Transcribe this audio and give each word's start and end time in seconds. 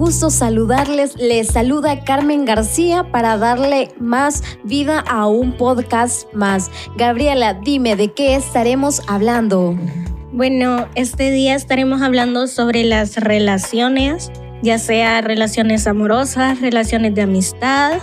Gusto 0.00 0.30
saludarles. 0.30 1.14
Les 1.18 1.48
saluda 1.48 2.04
Carmen 2.04 2.46
García 2.46 3.04
para 3.12 3.36
darle 3.36 3.90
más 3.98 4.42
vida 4.64 5.00
a 5.00 5.26
un 5.26 5.52
podcast 5.52 6.32
más. 6.32 6.70
Gabriela, 6.96 7.52
dime 7.52 7.96
de 7.96 8.10
qué 8.10 8.34
estaremos 8.34 9.02
hablando. 9.08 9.76
Bueno, 10.32 10.88
este 10.94 11.30
día 11.30 11.54
estaremos 11.54 12.00
hablando 12.00 12.46
sobre 12.46 12.82
las 12.82 13.16
relaciones, 13.16 14.32
ya 14.62 14.78
sea 14.78 15.20
relaciones 15.20 15.86
amorosas, 15.86 16.62
relaciones 16.62 17.14
de 17.14 17.20
amistad, 17.20 17.98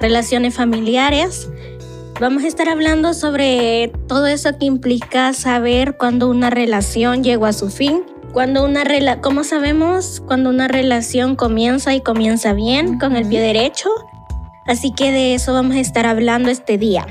relaciones 0.00 0.56
familiares. 0.56 1.48
Vamos 2.20 2.42
a 2.42 2.48
estar 2.48 2.68
hablando 2.68 3.14
sobre 3.14 3.92
todo 4.08 4.26
eso 4.26 4.58
que 4.58 4.66
implica 4.66 5.32
saber 5.34 5.96
cuando 5.96 6.28
una 6.28 6.50
relación 6.50 7.22
llegó 7.22 7.46
a 7.46 7.52
su 7.52 7.70
fin 7.70 8.02
cuando 8.38 8.64
una 8.64 8.84
rela 8.84 9.20
¿Cómo 9.20 9.42
sabemos 9.42 10.22
cuando 10.24 10.48
una 10.50 10.68
relación 10.68 11.34
comienza 11.34 11.96
y 11.96 12.00
comienza 12.00 12.52
bien, 12.52 12.96
con 13.00 13.16
el 13.16 13.26
pie 13.26 13.40
derecho? 13.40 13.88
Así 14.64 14.92
que 14.92 15.10
de 15.10 15.34
eso 15.34 15.54
vamos 15.54 15.74
a 15.74 15.80
estar 15.80 16.06
hablando 16.06 16.48
este 16.48 16.78
día. 16.78 17.04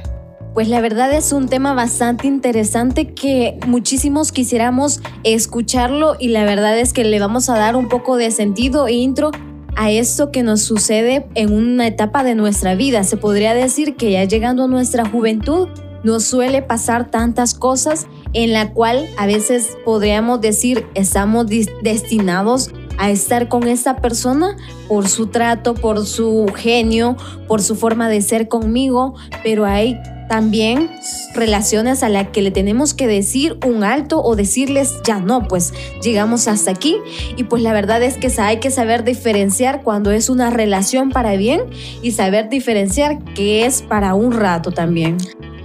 Pues 0.53 0.69
la 0.69 0.79
verdad 0.79 1.11
es 1.11 1.33
un 1.33 1.49
tema 1.49 1.73
bastante 1.73 2.27
interesante 2.27 3.13
que 3.13 3.59
muchísimos 3.67 4.31
quisiéramos 4.31 5.01
escucharlo 5.25 6.15
y 6.17 6.29
la 6.29 6.45
verdad 6.45 6.79
es 6.79 6.93
que 6.93 7.03
le 7.03 7.19
vamos 7.19 7.49
a 7.49 7.57
dar 7.57 7.75
un 7.75 7.89
poco 7.89 8.15
de 8.15 8.31
sentido 8.31 8.87
e 8.87 8.93
intro 8.93 9.31
a 9.75 9.91
esto 9.91 10.31
que 10.31 10.43
nos 10.43 10.61
sucede 10.61 11.27
en 11.35 11.51
una 11.51 11.87
etapa 11.87 12.23
de 12.23 12.35
nuestra 12.35 12.75
vida. 12.75 13.03
Se 13.03 13.17
podría 13.17 13.53
decir 13.53 13.97
que 13.97 14.13
ya 14.13 14.23
llegando 14.23 14.63
a 14.63 14.67
nuestra 14.69 15.03
juventud 15.03 15.67
nos 16.05 16.23
suele 16.23 16.61
pasar 16.61 17.11
tantas 17.11 17.53
cosas 17.53 18.07
en 18.33 18.53
la 18.53 18.73
cual 18.73 19.07
a 19.17 19.25
veces 19.25 19.77
podríamos 19.85 20.41
decir 20.41 20.85
estamos 20.95 21.47
destinados 21.81 22.71
a 22.97 23.11
estar 23.11 23.47
con 23.47 23.67
esta 23.67 23.97
persona 23.97 24.57
por 24.87 25.07
su 25.07 25.27
trato, 25.27 25.75
por 25.75 26.05
su 26.05 26.47
genio, 26.55 27.15
por 27.47 27.61
su 27.61 27.75
forma 27.75 28.09
de 28.09 28.21
ser 28.21 28.47
conmigo, 28.47 29.15
pero 29.43 29.65
hay 29.65 29.99
también 30.27 30.89
relaciones 31.33 32.03
a 32.03 32.09
las 32.09 32.29
que 32.29 32.41
le 32.41 32.51
tenemos 32.51 32.93
que 32.93 33.07
decir 33.07 33.57
un 33.65 33.83
alto 33.83 34.21
o 34.21 34.35
decirles 34.35 34.95
ya 35.05 35.19
no, 35.19 35.47
pues 35.47 35.73
llegamos 36.03 36.47
hasta 36.47 36.71
aquí 36.71 36.97
y 37.37 37.45
pues 37.45 37.61
la 37.61 37.71
verdad 37.71 38.03
es 38.03 38.15
que 38.15 38.29
hay 38.41 38.57
que 38.57 38.69
saber 38.69 39.03
diferenciar 39.03 39.83
cuando 39.83 40.11
es 40.11 40.29
una 40.29 40.49
relación 40.49 41.11
para 41.11 41.35
bien 41.37 41.61
y 42.01 42.11
saber 42.11 42.49
diferenciar 42.49 43.23
que 43.35 43.65
es 43.65 43.81
para 43.81 44.13
un 44.15 44.33
rato 44.33 44.71
también. 44.71 45.17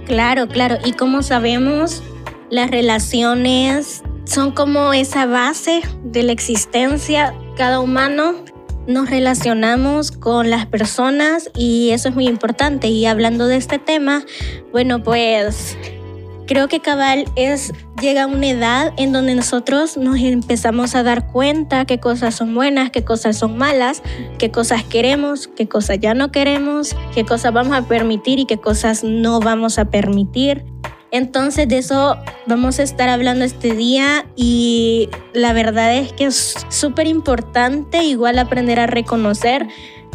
Claro, 0.05 0.47
claro. 0.47 0.77
Y 0.85 0.93
como 0.93 1.23
sabemos, 1.23 2.03
las 2.53 2.69
relaciones 2.69 4.03
son 4.25 4.51
como 4.51 4.93
esa 4.93 5.25
base 5.25 5.81
de 6.03 6.21
la 6.21 6.33
existencia. 6.33 7.33
Cada 7.57 7.79
humano 7.79 8.35
nos 8.85 9.09
relacionamos 9.09 10.11
con 10.11 10.51
las 10.51 10.67
personas 10.67 11.49
y 11.57 11.89
eso 11.89 12.09
es 12.09 12.15
muy 12.15 12.27
importante. 12.27 12.89
Y 12.89 13.07
hablando 13.07 13.47
de 13.47 13.55
este 13.55 13.79
tema, 13.79 14.23
bueno, 14.71 15.01
pues 15.01 15.75
creo 16.45 16.67
que 16.67 16.79
cabal 16.79 17.25
es 17.35 17.73
llega 17.99 18.27
una 18.27 18.49
edad 18.49 18.93
en 18.97 19.13
donde 19.13 19.33
nosotros 19.33 19.97
nos 19.97 20.19
empezamos 20.19 20.93
a 20.93 21.01
dar 21.01 21.31
cuenta 21.31 21.85
qué 21.85 21.99
cosas 21.99 22.35
son 22.35 22.53
buenas, 22.53 22.91
qué 22.91 23.03
cosas 23.03 23.35
son 23.35 23.57
malas, 23.57 24.03
qué 24.37 24.51
cosas 24.51 24.83
queremos, 24.83 25.47
qué 25.47 25.67
cosas 25.67 25.97
ya 25.99 26.13
no 26.13 26.31
queremos, 26.31 26.95
qué 27.15 27.25
cosas 27.25 27.51
vamos 27.51 27.75
a 27.75 27.87
permitir 27.87 28.37
y 28.37 28.45
qué 28.45 28.59
cosas 28.59 29.03
no 29.03 29.39
vamos 29.39 29.79
a 29.79 29.85
permitir. 29.85 30.72
Entonces 31.13 31.67
de 31.67 31.77
eso 31.77 32.17
vamos 32.47 32.79
a 32.79 32.83
estar 32.83 33.07
hablando 33.07 33.45
este 33.45 33.75
día 33.75 34.25
y 34.35 35.09
la 35.33 35.53
verdad 35.53 35.95
es 35.95 36.11
que 36.11 36.25
es 36.25 36.55
súper 36.69 37.05
importante 37.05 38.03
igual 38.03 38.39
aprender 38.39 38.79
a 38.79 38.87
reconocer. 38.87 39.67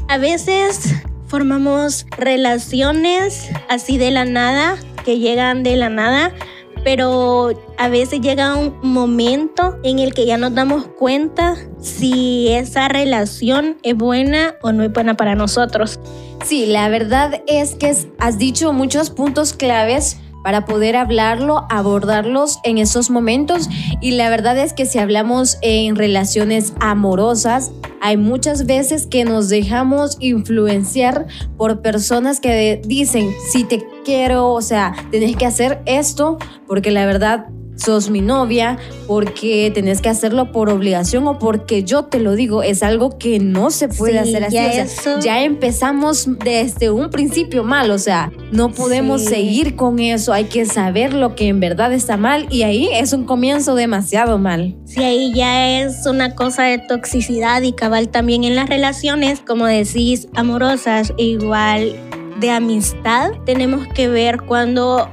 A 0.09 0.19
veces 0.19 0.97
formamos 1.29 2.05
relaciones 2.17 3.49
así 3.69 3.97
de 3.97 4.11
la 4.11 4.25
nada, 4.25 4.77
que 5.05 5.21
llegan 5.21 5.63
de 5.63 5.77
la 5.77 5.89
nada, 5.89 6.35
pero 6.83 7.51
a 7.77 7.89
veces 7.89 8.21
llega 8.21 8.57
un 8.57 8.75
momento 8.83 9.79
en 9.85 10.01
el 10.01 10.13
que 10.13 10.27
ya 10.27 10.37
nos 10.37 10.53
damos 10.53 10.89
cuenta 10.89 11.55
si 11.81 12.49
esa 12.49 12.89
relación 12.89 13.79
es 13.85 13.95
buena 13.95 14.57
o 14.63 14.73
no 14.73 14.83
es 14.83 14.93
buena 14.93 15.17
para 15.17 15.37
nosotros. 15.37 16.01
Sí, 16.45 16.67
la 16.67 16.89
verdad 16.89 17.41
es 17.47 17.77
que 17.77 17.95
has 18.19 18.39
dicho 18.39 18.73
muchos 18.73 19.11
puntos 19.11 19.53
claves 19.53 20.17
para 20.49 20.65
poder 20.65 20.97
hablarlo, 20.97 21.67
abordarlos 21.69 22.59
en 22.65 22.79
esos 22.79 23.11
momentos. 23.11 23.69
Y 24.01 24.13
la 24.13 24.31
verdad 24.31 24.57
es 24.57 24.73
que 24.73 24.87
si 24.87 24.99
hablamos 24.99 25.59
en 25.61 25.95
relaciones 25.95 26.73
amorosas, 26.81 27.71
hay 28.01 28.17
muchas 28.17 28.65
veces 28.65 29.07
que 29.07 29.27
nos 29.27 29.51
dejamos 29.51 30.17
influenciar 30.21 31.27
por 31.59 31.83
personas 31.83 32.41
que 32.41 32.81
dicen, 32.83 33.31
si 33.53 33.65
te 33.65 33.85
quiero, 34.07 34.55
o 34.55 34.63
sea, 34.63 34.95
tenés 35.11 35.37
que 35.37 35.45
hacer 35.45 35.83
esto, 35.85 36.39
porque 36.67 36.93
la 36.93 37.05
verdad 37.05 37.49
sos 37.79 38.11
mi 38.11 38.21
novia, 38.21 38.77
porque 39.07 39.71
tenés 39.73 40.01
que 40.01 40.09
hacerlo 40.09 40.53
por 40.53 40.69
obligación 40.69 41.27
o 41.27 41.39
porque 41.39 41.85
yo 41.85 42.05
te 42.05 42.19
lo 42.19 42.35
digo, 42.35 42.63
es 42.63 42.83
algo 42.83 43.19
que 43.19 43.39
no 43.39 43.71
se 43.71 43.89
puede 43.89 44.19
hacer 44.19 44.45
así. 44.45 44.55
Ya, 44.55 44.87
ya 45.21 45.43
empezamos 45.43 46.29
desde 46.45 46.91
un 46.91 47.11
principio 47.11 47.65
mal, 47.65 47.91
o 47.91 47.99
sea, 47.99 48.33
no 48.53 48.71
podemos 48.71 49.25
seguir 49.25 49.77
con 49.77 50.01
eso, 50.01 50.33
hay 50.33 50.45
que 50.45 50.67
saber 50.67 51.15
lo 51.15 51.35
que 51.35 51.49
en 51.49 51.61
verdad 51.61 51.93
está 51.93 52.17
mal 52.17 52.47
y 52.51 52.63
ahí 52.63 52.89
es 52.93 53.13
un 53.13 53.25
comienzo 53.25 53.75
demasiado 53.75 54.39
mal. 54.39 54.77
Sí, 54.85 55.03
ahí 55.03 55.33
ya 55.35 55.81
es 55.81 56.07
una 56.07 56.35
cosa 56.35 56.65
de 56.65 56.79
toxicidad 56.79 57.63
y 57.63 57.73
cabal 57.73 58.09
también 58.09 58.45
en 58.45 58.57
las 58.57 58.69
relaciones, 58.69 59.41
como 59.41 59.67
decís, 59.67 60.29
amorosas, 60.35 61.13
igual 61.17 61.95
de 62.41 62.51
amistad, 62.51 63.31
tenemos 63.45 63.87
que 63.95 64.09
ver 64.09 64.43
cuando 64.43 65.09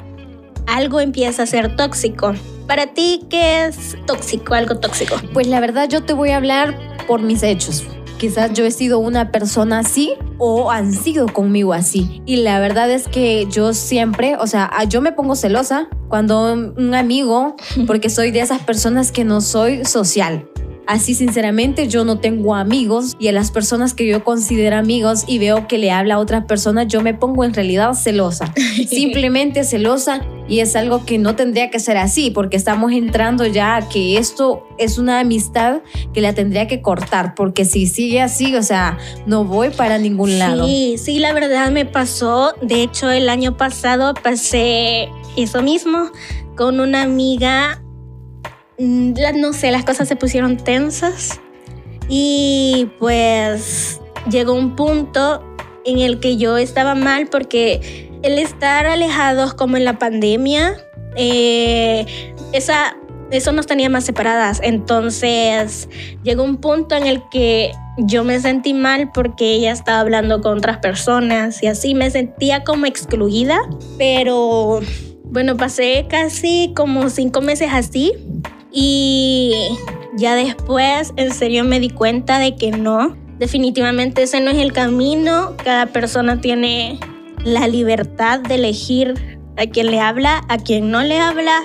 algo 0.68 1.00
empieza 1.00 1.44
a 1.44 1.46
ser 1.46 1.76
tóxico. 1.76 2.34
Para 2.68 2.88
ti, 2.88 3.22
¿qué 3.30 3.66
es 3.66 3.96
tóxico, 4.08 4.56
algo 4.56 4.80
tóxico? 4.80 5.18
Pues 5.34 5.48
la 5.48 5.59
verdad 5.59 5.88
yo 5.88 6.03
te 6.03 6.14
voy 6.14 6.31
a 6.31 6.38
hablar 6.38 6.76
por 7.08 7.22
mis 7.22 7.44
hechos. 7.44 7.84
Quizás 8.18 8.53
yo 8.53 8.66
he 8.66 8.72
sido 8.72 8.98
una 8.98 9.31
persona 9.31 9.80
así 9.80 10.14
o 10.40 10.72
han 10.72 10.92
sido 10.94 11.28
conmigo 11.28 11.74
así. 11.74 12.24
Y 12.26 12.38
la 12.38 12.59
verdad 12.59 12.90
es 12.90 13.08
que 13.08 13.46
yo 13.52 13.74
siempre, 13.74 14.36
o 14.38 14.48
sea, 14.48 14.72
yo 14.90 15.02
me 15.02 15.12
pongo 15.12 15.36
celosa 15.36 15.90
cuando 16.08 16.53
un 16.53 16.96
amigo, 16.96 17.56
porque 17.88 18.09
soy 18.09 18.31
de 18.31 18.40
esas 18.40 18.62
personas 18.64 19.12
que 19.12 19.26
no 19.26 19.42
soy 19.42 19.86
social. 19.86 20.50
Así 20.88 21.16
sinceramente 21.16 21.88
yo 21.88 22.06
no 22.06 22.19
tengo 22.19 22.56
amigos 22.56 23.16
y 23.19 23.28
a 23.28 23.31
las 23.31 23.51
personas 23.51 23.94
que 23.94 24.07
yo 24.07 24.23
considero 24.23 24.75
amigos 24.78 25.23
y 25.28 25.40
veo 25.40 25.68
que 25.68 25.78
le 25.78 25.91
habla 25.91 26.16
a 26.16 26.19
otras 26.19 26.46
personas, 26.46 26.88
yo 26.88 27.01
me 27.01 27.13
pongo 27.13 27.44
en 27.44 27.53
realidad 27.53 27.94
celosa. 27.94 28.53
Simplemente 28.88 29.63
celosa 29.63 30.22
y 30.47 30.59
es 30.59 30.75
algo 30.75 31.06
que 31.06 31.18
no 31.18 31.35
tendría 31.35 31.69
que 31.72 31.79
ser 31.79 31.97
así 31.97 32.29
porque 32.29 32.57
estamos 32.57 32.91
entrando 32.91 33.46
ya 33.46 33.78
a 33.78 33.90
que 33.90 34.18
esto 34.18 34.68
es 34.78 34.97
una 34.97 35.19
amistad 35.19 35.81
que 36.13 36.22
la 36.22 36.34
tendría 36.34 36.68
que 36.68 36.81
cortar 36.81 37.34
porque 37.35 37.66
si 37.66 37.88
sigue 37.88 38.22
así, 38.22 38.55
o 38.55 38.64
sea, 38.64 38.97
no 39.26 39.43
voy 39.43 39.70
para 39.70 39.97
ningún 39.97 40.38
lado. 40.38 40.66
Sí, 40.66 40.97
sí, 40.97 41.20
la 41.20 41.34
verdad 41.34 41.72
me 41.72 41.85
pasó. 41.85 42.53
De 42.61 42.84
hecho, 42.84 43.09
el 43.09 43.29
año 43.29 43.58
pasado 43.58 44.14
pasé 44.14 45.09
eso 45.35 45.61
mismo 45.61 46.11
con 46.55 46.79
una 46.79 47.02
amiga 47.02 47.81
no 48.78 49.54
sé, 49.54 49.72
las 49.72 49.86
cosas 49.86 50.08
se 50.08 50.16
pusieron 50.16 50.58
tensas 50.58 51.40
y 52.08 52.90
pues 53.00 54.00
llegó 54.30 54.54
un 54.54 54.76
punto 54.76 55.44
en 55.86 56.00
el 56.00 56.20
que 56.20 56.38
yo 56.38 56.58
estaba 56.58 56.96
mal 56.96 57.28
porque 57.28 58.10
el 58.24 58.40
estar 58.40 58.86
alejados 58.86 59.54
como 59.54 59.78
en 59.78 59.86
la 59.86 60.00
pandemia, 60.00 60.76
eh, 61.16 62.06
esa, 62.54 62.98
eso 63.32 63.52
nos 63.52 63.68
tenía 63.68 63.90
más 63.90 64.04
separadas. 64.04 64.60
Entonces 64.64 65.88
llegó 66.24 66.44
un 66.44 66.58
punto 66.58 66.96
en 66.96 67.06
el 67.06 67.22
que 67.30 67.72
yo 67.98 68.24
me 68.24 68.40
sentí 68.40 68.74
mal 68.74 69.12
porque 69.14 69.54
ella 69.54 69.72
estaba 69.72 70.00
hablando 70.00 70.42
con 70.42 70.58
otras 70.58 70.80
personas 70.80 71.64
y 71.64 71.68
así 71.68 71.94
me 71.94 72.10
sentía 72.10 72.64
como 72.64 72.88
excluida, 72.88 73.60
pero 73.98 74.82
bueno, 75.24 75.56
pasé 75.56 76.08
casi 76.10 76.74
como 76.76 77.10
cinco 77.10 77.42
meses 77.42 77.70
así 77.72 78.14
y 78.78 79.54
ya 80.18 80.36
después, 80.36 81.14
en 81.16 81.34
serio, 81.34 81.64
me 81.64 81.80
di 81.80 81.90
cuenta 81.90 82.40
de 82.40 82.58
que 82.58 82.72
no, 82.72 83.16
definitivamente 83.40 84.24
ese 84.24 84.42
no 84.42 84.52
es 84.52 84.58
el 84.58 84.74
camino. 84.74 85.56
Cada 85.64 85.86
persona 85.86 86.42
tiene 86.42 87.00
la 87.46 87.70
libertad 87.70 88.42
de 88.42 88.56
elegir 88.56 89.38
a 89.56 89.66
quién 89.66 89.92
le 89.92 90.02
habla, 90.02 90.44
a 90.50 90.58
quién 90.58 90.92
no 90.92 91.04
le 91.04 91.22
habla 91.22 91.64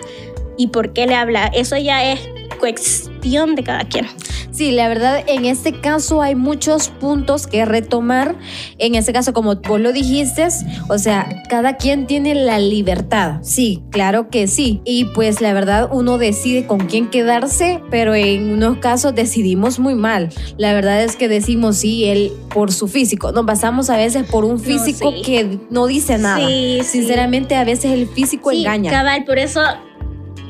y 0.57 0.69
por 0.69 0.93
qué 0.93 1.09
le 1.09 1.17
habla. 1.17 1.47
Eso 1.49 1.77
ya 1.77 2.12
es 2.12 2.21
cuestión 2.61 3.57
de 3.57 3.65
cada 3.65 3.85
quien. 3.85 4.07
Sí, 4.53 4.73
la 4.73 4.89
verdad, 4.89 5.25
en 5.27 5.45
este 5.45 5.73
caso 5.81 6.23
hay 6.23 6.35
muchos 6.35 6.89
puntos 6.89 7.47
que 7.47 7.65
retomar. 7.65 8.37
En 8.79 8.95
este 8.95 9.12
caso, 9.12 9.33
como 9.33 9.57
vos 9.57 9.81
lo 9.81 9.93
dijiste, 9.93 10.47
o 10.89 10.99
sea, 10.99 11.45
cada 11.49 11.77
quien 11.77 12.07
tiene 12.07 12.35
la 12.35 12.59
libertad. 12.59 13.39
Sí, 13.43 13.83
claro 13.91 14.29
que 14.29 14.49
sí. 14.49 14.83
Y 14.85 15.07
pues 15.07 15.41
la 15.41 15.53
verdad, 15.53 15.89
uno 15.93 16.19
decide 16.19 16.67
con 16.67 16.81
quién 16.81 17.09
quedarse, 17.09 17.81
pero 17.91 18.15
en 18.15 18.53
unos 18.53 18.79
casos 18.79 19.15
decidimos 19.15 19.79
muy 19.79 19.95
mal. 19.95 20.29
La 20.59 20.73
verdad 20.75 21.03
es 21.03 21.17
que 21.17 21.29
decimos 21.29 21.79
sí, 21.79 22.05
él 22.05 22.33
por 22.53 22.73
su 22.73 22.89
físico. 22.89 23.33
Nos 23.33 23.47
basamos 23.47 23.89
a 23.89 23.97
veces 23.97 24.27
por 24.29 24.45
un 24.45 24.59
físico 24.61 25.15
que 25.25 25.59
no 25.71 25.87
dice 25.87 26.19
nada. 26.19 26.47
Sí, 26.47 26.81
Sinceramente, 26.85 27.55
a 27.55 27.65
veces 27.65 27.93
el 27.93 28.09
físico 28.09 28.51
sí, 28.51 28.59
engaña. 28.59 28.91
Cabal, 28.91 29.25
por 29.25 29.39
eso 29.39 29.61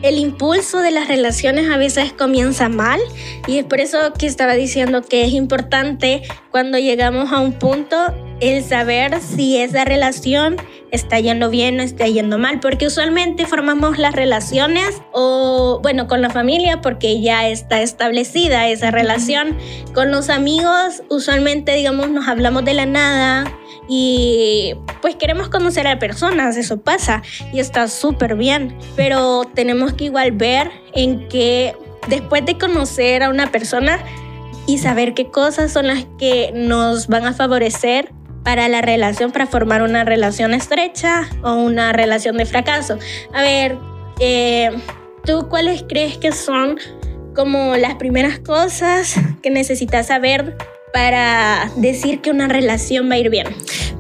el 0.03 0.19
impulso 0.19 0.81
de 0.81 0.91
las 0.91 1.09
relaciones 1.09 1.71
a 1.71 1.77
veces 1.77 2.13
comienza 2.13 2.69
mal 2.69 3.01
y 3.47 3.59
es 3.59 3.65
por 3.65 3.81
eso 3.81 4.13
que 4.19 4.27
estaba 4.27 4.55
diciendo 4.55 5.03
que 5.03 5.25
es 5.25 5.33
importante 5.33 6.23
cuando 6.51 6.79
llegamos 6.79 7.33
a 7.33 7.41
un 7.41 7.53
punto 7.53 7.97
el 8.41 8.65
saber 8.65 9.21
si 9.21 9.59
esa 9.59 9.85
relación 9.85 10.57
está 10.91 11.21
yendo 11.21 11.51
bien 11.51 11.79
o 11.79 11.83
está 11.83 12.07
yendo 12.07 12.39
mal, 12.39 12.59
porque 12.61 12.87
usualmente 12.87 13.47
formamos 13.47 13.99
las 13.99 14.15
relaciones 14.15 15.03
o 15.13 15.79
bueno, 15.83 16.09
con 16.09 16.21
la 16.21 16.31
familia 16.31 16.81
porque 16.81 17.21
ya 17.21 17.49
está 17.49 17.83
establecida 17.83 18.69
esa 18.69 18.91
relación, 18.91 19.57
con 19.95 20.11
los 20.11 20.31
amigos 20.31 21.03
usualmente 21.09 21.75
digamos 21.75 22.11
nos 22.11 22.27
hablamos 22.27 22.65
de 22.65 22.75
la 22.75 22.87
nada, 22.87 23.53
y 23.93 24.75
pues 25.03 25.17
queremos 25.17 25.49
conocer 25.49 25.89
a 25.89 25.99
personas, 25.99 26.57
eso 26.57 26.81
pasa 26.81 27.23
y 27.53 27.59
está 27.59 27.89
súper 27.89 28.37
bien, 28.37 28.77
pero 28.95 29.43
tenemos 29.53 29.95
que 29.95 30.05
igual 30.05 30.31
ver 30.31 30.71
en 30.95 31.29
que 31.29 31.75
después 32.09 32.47
de 32.47 32.57
conocer 32.57 33.25
a 33.25 33.31
una 33.31 33.51
persona 33.51 33.99
y 34.67 34.79
saber 34.79 35.15
qué 35.15 35.27
cosas 35.31 35.73
son 35.73 35.89
las 35.89 36.07
que 36.19 36.53
nos 36.55 37.09
van 37.09 37.27
a 37.27 37.33
favorecer 37.33 38.13
para 38.45 38.69
la 38.69 38.81
relación, 38.81 39.33
para 39.33 39.47
formar 39.47 39.83
una 39.83 40.05
relación 40.05 40.55
estrecha 40.55 41.29
o 41.43 41.55
una 41.55 41.93
relación 41.93 42.37
de 42.37 42.47
fracaso. 42.47 42.99
A 43.33 43.43
ver, 43.43 43.79
eh, 44.21 44.71
¿tú 45.25 45.49
cuáles 45.49 45.85
crees 45.89 46.19
que 46.19 46.33
son 46.33 46.79
como 47.35 47.77
las 47.77 47.95
primeras 47.95 48.39
cosas 48.39 49.15
que 49.43 49.51
necesitas 49.51 50.09
saber 50.09 50.57
para 50.93 51.71
decir 51.77 52.21
que 52.21 52.31
una 52.31 52.49
relación 52.49 53.09
va 53.11 53.15
a 53.15 53.19
ir 53.19 53.31
bien? 53.31 53.47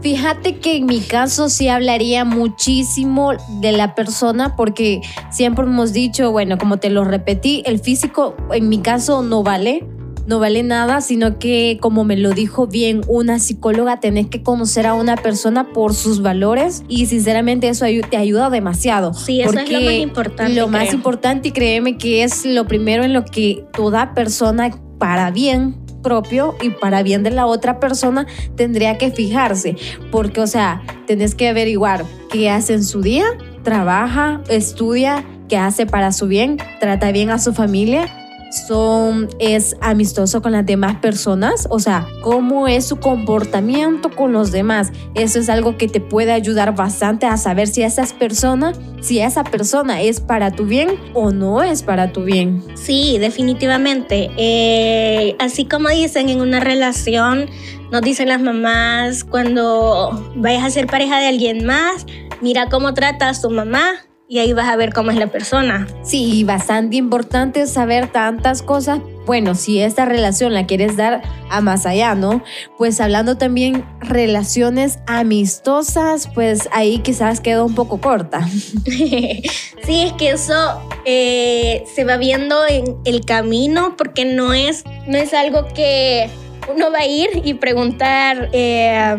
Fíjate 0.02 0.58
que 0.58 0.76
en 0.76 0.86
mi 0.86 1.00
caso 1.00 1.50
sí 1.50 1.68
hablaría 1.68 2.24
muchísimo 2.24 3.32
de 3.60 3.72
la 3.72 3.94
persona 3.94 4.56
porque 4.56 5.02
siempre 5.30 5.64
hemos 5.64 5.92
dicho, 5.92 6.32
bueno, 6.32 6.56
como 6.56 6.78
te 6.78 6.88
lo 6.88 7.04
repetí, 7.04 7.62
el 7.66 7.80
físico 7.80 8.34
en 8.52 8.70
mi 8.70 8.78
caso 8.78 9.22
no 9.22 9.42
vale 9.42 9.86
no 10.26 10.38
vale 10.38 10.62
nada, 10.62 11.00
sino 11.00 11.38
que 11.38 11.78
como 11.80 12.04
me 12.04 12.16
lo 12.16 12.30
dijo 12.30 12.66
bien 12.66 13.02
una 13.08 13.38
psicóloga, 13.38 14.00
tenés 14.00 14.28
que 14.28 14.42
conocer 14.42 14.86
a 14.86 14.94
una 14.94 15.16
persona 15.16 15.72
por 15.72 15.94
sus 15.94 16.22
valores 16.22 16.82
y 16.88 17.06
sinceramente 17.06 17.68
eso 17.68 17.86
te 18.08 18.16
ayuda 18.16 18.50
demasiado. 18.50 19.14
Sí, 19.14 19.40
eso 19.40 19.58
es 19.58 19.70
lo 19.70 19.80
más 19.80 19.92
importante. 19.94 20.54
Lo 20.54 20.68
más 20.68 20.92
importante 20.92 21.48
y 21.48 21.52
créeme 21.52 21.98
que 21.98 22.22
es 22.22 22.44
lo 22.44 22.66
primero 22.66 23.04
en 23.04 23.12
lo 23.12 23.24
que 23.24 23.64
toda 23.72 24.14
persona 24.14 24.70
para 24.98 25.30
bien 25.30 25.76
propio 26.02 26.54
y 26.62 26.70
para 26.70 27.02
bien 27.02 27.22
de 27.22 27.30
la 27.30 27.46
otra 27.46 27.80
persona 27.80 28.26
tendría 28.56 28.98
que 28.98 29.10
fijarse, 29.10 29.76
porque 30.10 30.40
o 30.40 30.46
sea, 30.46 30.82
tenés 31.06 31.34
que 31.34 31.48
averiguar 31.48 32.04
qué 32.30 32.50
hace 32.50 32.74
en 32.74 32.84
su 32.84 33.02
día, 33.02 33.24
trabaja, 33.62 34.40
estudia, 34.48 35.24
qué 35.48 35.56
hace 35.58 35.86
para 35.86 36.12
su 36.12 36.26
bien, 36.26 36.58
trata 36.80 37.12
bien 37.12 37.30
a 37.30 37.38
su 37.38 37.52
familia 37.52 38.19
son, 38.50 39.28
es 39.38 39.76
amistoso 39.80 40.42
con 40.42 40.52
las 40.52 40.66
demás 40.66 40.96
personas, 40.96 41.66
o 41.70 41.78
sea, 41.78 42.06
cómo 42.22 42.68
es 42.68 42.86
su 42.86 42.96
comportamiento 42.96 44.10
con 44.10 44.32
los 44.32 44.50
demás. 44.50 44.92
Eso 45.14 45.38
es 45.38 45.48
algo 45.48 45.76
que 45.76 45.88
te 45.88 46.00
puede 46.00 46.32
ayudar 46.32 46.74
bastante 46.74 47.26
a 47.26 47.36
saber 47.36 47.68
si 47.68 47.82
esas 47.82 48.12
personas, 48.12 48.78
si 49.00 49.20
esa 49.20 49.44
persona 49.44 50.02
es 50.02 50.20
para 50.20 50.50
tu 50.50 50.66
bien 50.66 50.90
o 51.14 51.30
no 51.30 51.62
es 51.62 51.82
para 51.82 52.12
tu 52.12 52.24
bien. 52.24 52.62
Sí, 52.74 53.18
definitivamente. 53.18 54.30
Eh, 54.36 55.36
así 55.38 55.64
como 55.64 55.88
dicen 55.88 56.28
en 56.28 56.40
una 56.40 56.60
relación, 56.60 57.48
nos 57.92 58.02
dicen 58.02 58.28
las 58.28 58.40
mamás, 58.40 59.24
cuando 59.24 60.32
vayas 60.36 60.64
a 60.64 60.70
ser 60.70 60.86
pareja 60.86 61.18
de 61.18 61.28
alguien 61.28 61.64
más, 61.64 62.06
mira 62.40 62.66
cómo 62.68 62.94
trata 62.94 63.28
a 63.28 63.34
su 63.34 63.50
mamá 63.50 63.94
y 64.30 64.38
ahí 64.38 64.52
vas 64.52 64.68
a 64.68 64.76
ver 64.76 64.92
cómo 64.92 65.10
es 65.10 65.16
la 65.16 65.26
persona. 65.26 65.88
Sí, 66.04 66.44
bastante 66.44 66.96
importante 66.96 67.66
saber 67.66 68.12
tantas 68.12 68.62
cosas. 68.62 69.00
Bueno, 69.26 69.56
si 69.56 69.80
esta 69.80 70.04
relación 70.04 70.54
la 70.54 70.66
quieres 70.66 70.96
dar 70.96 71.20
a 71.50 71.60
más 71.60 71.84
allá, 71.84 72.14
¿no? 72.14 72.40
Pues 72.78 73.00
hablando 73.00 73.36
también 73.36 73.84
relaciones 73.98 75.00
amistosas, 75.08 76.28
pues 76.32 76.68
ahí 76.70 77.00
quizás 77.00 77.40
queda 77.40 77.64
un 77.64 77.74
poco 77.74 78.00
corta. 78.00 78.46
sí, 78.86 79.42
es 79.84 80.12
que 80.12 80.30
eso 80.30 80.80
eh, 81.04 81.82
se 81.92 82.04
va 82.04 82.16
viendo 82.16 82.64
en 82.68 82.98
el 83.04 83.24
camino 83.24 83.96
porque 83.96 84.24
no 84.24 84.54
es, 84.54 84.84
no 85.08 85.18
es 85.18 85.34
algo 85.34 85.66
que 85.74 86.30
uno 86.74 86.90
va 86.90 87.00
a 87.00 87.06
ir 87.06 87.28
y 87.44 87.54
preguntar, 87.54 88.48
eh, 88.52 89.16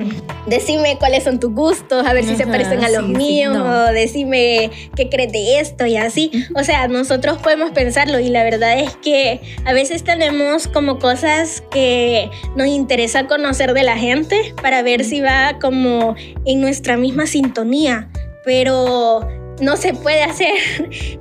decime 0.47 0.97
cuáles 0.97 1.23
son 1.23 1.39
tus 1.39 1.53
gustos, 1.53 2.05
a 2.05 2.13
ver 2.13 2.23
si 2.23 2.35
se 2.35 2.47
parecen 2.47 2.83
a 2.83 2.89
los 2.89 3.07
míos, 3.07 3.55
o 3.57 3.91
decime 3.91 4.71
qué 4.95 5.09
crees 5.09 5.31
de 5.31 5.59
esto 5.59 5.85
y 5.85 5.97
así. 5.97 6.31
O 6.55 6.63
sea, 6.63 6.87
nosotros 6.87 7.37
podemos 7.39 7.71
pensarlo 7.71 8.19
y 8.19 8.29
la 8.29 8.43
verdad 8.43 8.79
es 8.79 8.95
que 8.97 9.41
a 9.65 9.73
veces 9.73 10.03
tenemos 10.03 10.67
como 10.67 10.99
cosas 10.99 11.63
que 11.71 12.29
nos 12.55 12.67
interesa 12.67 13.27
conocer 13.27 13.73
de 13.73 13.83
la 13.83 13.97
gente 13.97 14.53
para 14.61 14.81
ver 14.81 15.03
si 15.03 15.21
va 15.21 15.57
como 15.59 16.15
en 16.45 16.61
nuestra 16.61 16.97
misma 16.97 17.27
sintonía, 17.27 18.09
pero 18.43 19.27
no 19.61 19.77
se 19.77 19.93
puede 19.93 20.23
hacer 20.23 20.55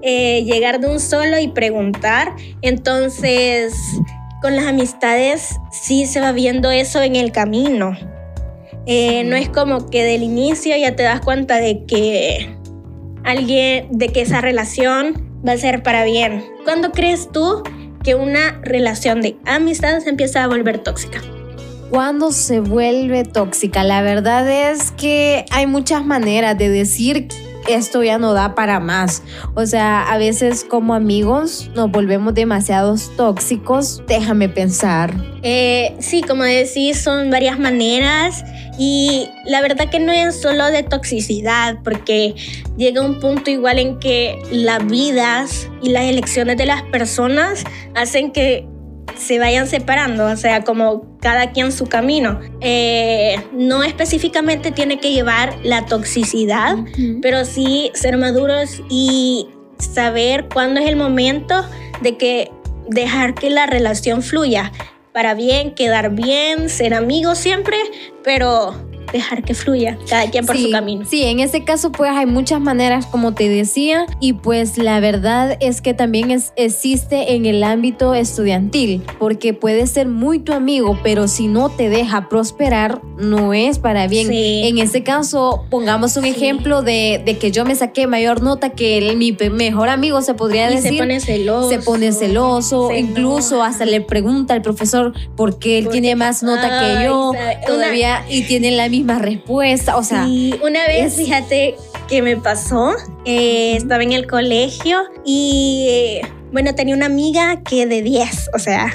eh, 0.03 0.43
llegar 0.45 0.81
de 0.81 0.89
un 0.89 1.01
solo 1.01 1.39
y 1.39 1.49
preguntar. 1.49 2.35
Entonces, 2.63 3.75
con 4.41 4.57
las 4.57 4.67
amistades 4.67 5.59
sí 5.71 6.07
se 6.07 6.21
va 6.21 6.33
viendo 6.33 6.71
eso 6.71 7.03
en 7.03 7.17
el 7.17 7.33
camino. 7.33 7.97
Eh, 8.87 9.25
no 9.25 9.37
es 9.37 9.49
como 9.49 9.91
que 9.91 10.05
del 10.05 10.23
inicio 10.23 10.77
ya 10.77 10.97
te 10.97 11.03
das 11.03 11.21
cuenta 11.21 11.57
de 11.57 11.85
que 11.85 12.57
alguien, 13.25 13.89
de 13.91 14.09
que 14.09 14.23
esa 14.23 14.41
relación 14.41 15.41
va 15.47 15.53
a 15.53 15.59
ser 15.59 15.83
para 15.83 16.05
bien. 16.05 16.45
¿Cuándo 16.65 16.93
crees 16.93 17.31
tú 17.31 17.63
que 18.03 18.15
una 18.15 18.61
relación 18.63 19.21
de 19.21 19.37
amistad 19.45 20.01
se 20.01 20.09
empieza 20.09 20.43
a 20.43 20.49
volver 20.49 20.79
tóxica? 20.79 21.21
¿Cuándo 21.91 22.33
se 22.33 22.61
vuelve 22.61 23.25
tóxica? 23.25 23.83
La 23.85 24.01
verdad 24.01 24.49
es 24.49 24.93
que 24.93 25.45
hay 25.51 25.67
muchas 25.67 26.05
maneras 26.05 26.57
de 26.57 26.69
decir 26.69 27.29
esto 27.69 28.03
ya 28.03 28.19
no 28.19 28.33
da 28.33 28.55
para 28.55 28.81
más. 28.81 29.23
O 29.55 29.67
sea, 29.67 30.11
a 30.11 30.19
veces 30.19 30.65
como 30.65 30.95
amigos 30.95 31.71
nos 31.75 31.91
volvemos 31.91 32.35
demasiados 32.35 33.11
tóxicos. 33.17 34.03
Déjame 34.07 34.49
pensar. 34.49 35.15
Eh, 35.43 35.95
sí, 35.99 36.23
como 36.23 36.45
decís, 36.45 37.01
son 37.01 37.31
varias 37.31 37.59
maneras 37.59 38.45
y 38.79 39.29
la 39.47 39.61
verdad 39.63 39.91
que 39.91 39.99
no 39.99 40.13
es 40.13 40.41
solo 40.41 40.67
de 40.67 40.83
toxicidad, 40.83 41.79
porque 41.83 42.35
llega 42.77 43.03
un 43.03 43.21
punto 43.21 43.51
igual 43.51 43.79
en 43.79 43.99
que 43.99 44.41
las 44.51 44.87
vidas 44.87 45.69
y 45.83 45.91
las 45.91 46.05
elecciones 46.05 46.57
de 46.57 46.67
las 46.67 46.83
personas 46.85 47.65
hacen 47.95 48.33
que 48.33 48.67
se 49.21 49.39
vayan 49.39 49.67
separando, 49.67 50.27
o 50.27 50.37
sea, 50.37 50.65
como 50.65 51.19
cada 51.21 51.53
quien 51.53 51.73
su 51.73 51.87
camino. 51.87 52.41
Eh, 52.61 53.37
no 53.53 53.83
específicamente 53.85 54.73
tiene 54.73 54.99
que 54.99 55.13
llevar 55.13 55.55
la 55.63 55.87
toxicidad, 55.87 56.77
pero 57.23 57.45
sí 57.45 57.91
ser 57.95 58.17
maduros 58.17 58.83
y 58.89 59.49
saber 59.79 60.49
cuándo 60.53 60.81
es 60.81 60.89
el 60.89 60.97
momento 60.97 61.65
de 62.01 62.17
que 62.17 62.51
dejar 62.89 63.35
que 63.35 63.51
la 63.51 63.67
relación 63.67 64.23
fluya 64.23 64.73
para 65.13 65.35
bien, 65.35 65.75
quedar 65.75 66.11
bien, 66.11 66.69
ser 66.69 66.95
amigos 66.95 67.39
siempre, 67.39 67.77
pero 68.23 68.90
dejar 69.13 69.43
que 69.43 69.55
fluya 69.55 69.99
cada 70.09 70.31
quien 70.31 70.47
por 70.47 70.57
sí, 70.57 70.65
su 70.65 70.71
camino. 70.71 71.05
Sí, 71.09 71.25
en 71.25 71.41
ese 71.41 71.65
caso 71.65 71.93
pues 71.93 72.11
hay 72.11 72.27
muchas 72.27 72.61
maneras 72.61 73.07
como 73.07 73.33
te 73.35 73.49
decía 73.49 74.07
y 74.21 74.35
pues 74.35 74.79
la 74.79 75.01
verdad 75.01 75.57
es 75.61 75.81
que 75.81 75.95
también 75.95 76.31
es, 76.31 76.53
existe 76.57 77.35
en 77.35 77.47
el 77.47 77.63
ámbito 77.63 78.15
estudiantil 78.15 79.03
porque 79.19 79.55
puede 79.55 79.87
ser 79.87 80.09
muy 80.09 80.39
tu 80.39 80.53
amigo 80.53 80.99
pero 81.03 81.29
si 81.29 81.47
no 81.49 81.69
te 81.69 81.89
deja 81.89 82.29
prosperar 82.29 83.01
no 83.19 83.53
es 83.53 83.79
para 83.79 84.07
bien. 84.07 84.29
Sí. 84.29 84.63
En 84.65 84.79
ese 84.79 85.03
caso 85.03 85.65
pongamos 85.71 86.17
un 86.17 86.25
Sí. 86.25 86.31
ejemplo 86.31 86.83
de, 86.83 87.21
de 87.25 87.37
que 87.39 87.51
yo 87.51 87.65
me 87.65 87.75
saqué 87.75 88.07
mayor 88.07 88.43
nota 88.43 88.71
que 88.71 88.99
el- 88.99 89.17
mi 89.17 89.37
mejor 89.53 89.89
amigo 89.89 90.23
se 90.23 90.35
podría 90.35 90.71
Y 90.71 90.77
decir 90.77 90.93
se 90.93 90.99
pone 90.99 91.21
celoso. 91.21 91.69
se 91.69 91.79
pone 91.81 92.13
celoso, 92.13 92.89
se 92.89 92.99
incluso 93.01 93.57
enoja. 93.57 93.69
hasta 93.71 93.85
le 93.85 94.01
pregunta 94.01 94.55
al 94.55 94.63
profesor 94.63 95.13
por 95.37 95.59
qué 95.59 95.79
él 95.79 95.85
Porque- 95.85 96.01
tiene 96.01 96.17
más 96.17 96.43
nota 96.43 96.81
que 96.81 97.05
yo 97.05 97.33
sabe, 97.35 97.57
una- 97.57 97.61
todavía 97.67 98.25
y 98.29 98.43
tiene 98.43 98.71
la 98.71 98.89
misma 98.89 99.00
respuesta, 99.09 99.97
o 99.97 100.03
sea, 100.03 100.25
Sí, 100.25 100.55
una 100.63 100.87
vez, 100.87 101.07
es- 101.13 101.17
fíjate 101.17 101.75
que 102.09 102.23
me 102.23 102.37
pasó, 102.37 102.93
eh, 103.25 103.75
estaba 103.77 104.03
en 104.03 104.13
el 104.13 104.27
colegio 104.27 104.99
y 105.25 105.87
eh, 105.89 106.21
bueno, 106.53 106.75
tenía 106.75 106.95
una 106.95 107.07
amiga 107.07 107.63
que 107.63 107.87
de 107.87 108.03
10, 108.03 108.51
o 108.55 108.59
sea, 108.59 108.93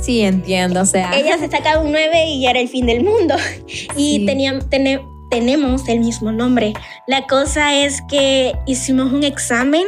sí 0.00 0.20
entiendo, 0.22 0.80
o 0.82 0.86
sea, 0.86 1.12
ella 1.18 1.38
se 1.38 1.48
sacaba 1.48 1.80
un 1.82 1.92
9 1.92 2.26
y 2.26 2.42
ya 2.42 2.50
era 2.50 2.60
el 2.60 2.68
fin 2.68 2.86
del 2.86 3.02
mundo. 3.04 3.34
Y 3.96 4.18
Sí. 4.20 4.26
tenía- 4.26 4.58
tene- 4.70 5.00
tenemos 5.30 5.88
el 5.88 6.00
mismo 6.00 6.30
nombre. 6.30 6.74
La 7.06 7.26
cosa 7.26 7.74
es 7.74 8.02
que 8.08 8.52
hicimos 8.66 9.12
un 9.12 9.22
examen 9.24 9.84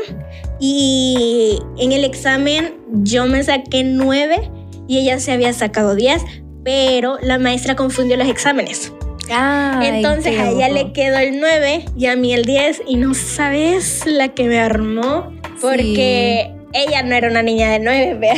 y 0.61 1.59
en 1.79 1.93
el 1.93 2.05
examen 2.05 2.75
yo 3.03 3.27
me 3.27 3.43
saqué 3.45 3.85
9 3.85 4.51
y 4.89 4.99
ella 4.99 5.19
se 5.21 5.33
había 5.33 5.53
sacado 5.53 5.95
10, 5.95 6.23
pero 6.65 7.19
la 7.21 7.39
maestra 7.39 7.77
confundió 7.77 8.17
los 8.17 8.29
exámenes. 8.29 8.93
Ay, 9.31 9.89
Entonces 9.97 10.39
a 10.39 10.51
ella 10.51 10.69
le 10.69 10.93
quedó 10.93 11.19
el 11.19 11.41
9 11.41 11.85
y 11.97 12.07
a 12.07 12.17
mí 12.17 12.33
el 12.33 12.45
10 12.45 12.83
y 12.87 12.97
no 12.97 13.15
sabes 13.15 14.05
la 14.07 14.29
que 14.29 14.45
me 14.45 14.59
armó 14.61 15.33
porque 15.61 16.51
ella 16.73 17.03
no 17.03 17.15
era 17.15 17.29
una 17.31 17.43
niña 17.43 17.71
de 17.71 17.79
9, 17.79 18.15
vea. 18.21 18.35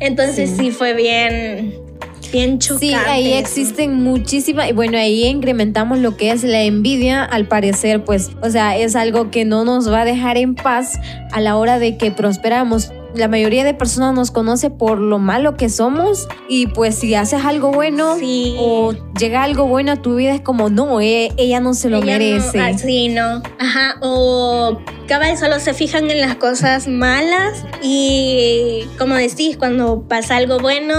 Entonces 0.00 0.50
Sí. 0.50 0.56
sí. 0.56 0.70
fue 0.70 0.94
bien, 0.94 1.74
bien 2.32 2.58
chocante. 2.58 2.86
Sí, 2.88 2.94
ahí 2.94 3.32
existen 3.34 3.94
muchísimas, 4.02 4.70
y 4.70 4.72
bueno, 4.72 4.98
ahí 4.98 5.24
incrementamos 5.26 5.98
lo 5.98 6.16
que 6.16 6.30
es 6.30 6.42
la 6.42 6.62
envidia, 6.62 7.22
al 7.24 7.46
parecer, 7.46 8.02
pues, 8.04 8.30
o 8.42 8.50
sea, 8.50 8.76
es 8.76 8.96
algo 8.96 9.30
que 9.30 9.44
no 9.44 9.64
nos 9.64 9.90
va 9.90 10.00
a 10.02 10.04
dejar 10.04 10.38
en 10.38 10.54
paz 10.54 10.98
a 11.32 11.40
la 11.40 11.56
hora 11.56 11.78
de 11.78 11.96
que 11.96 12.10
prosperamos. 12.10 12.92
La 13.14 13.26
mayoría 13.28 13.64
de 13.64 13.74
personas 13.74 14.14
nos 14.14 14.30
conoce 14.30 14.70
por 14.70 14.98
lo 14.98 15.18
malo 15.18 15.56
que 15.56 15.68
somos 15.68 16.28
y 16.48 16.68
pues 16.68 16.94
si 16.94 17.14
haces 17.14 17.44
algo 17.44 17.72
bueno 17.72 18.16
Sí. 18.18 18.54
o 18.58 18.92
llega 19.18 19.42
algo 19.42 19.66
bueno 19.66 19.92
a 19.92 19.96
tu 19.96 20.14
vida 20.16 20.34
es 20.34 20.40
como, 20.40 20.70
no, 20.70 21.00
e- 21.00 21.32
ella 21.36 21.60
no 21.60 21.74
se 21.74 21.90
lo 21.90 21.98
Ella 21.98 22.06
merece. 22.18 22.58
No, 22.58 22.64
así 22.64 23.08
no. 23.08 23.42
Ajá. 23.58 23.96
O 24.00 24.78
cabal 25.08 25.36
solo 25.38 25.58
se 25.58 25.74
fijan 25.74 26.10
en 26.10 26.20
las 26.20 26.36
cosas 26.36 26.86
malas 26.86 27.64
y 27.82 28.84
como 28.98 29.14
decís, 29.16 29.56
cuando 29.56 30.02
pasa 30.06 30.36
algo 30.36 30.58
bueno, 30.60 30.94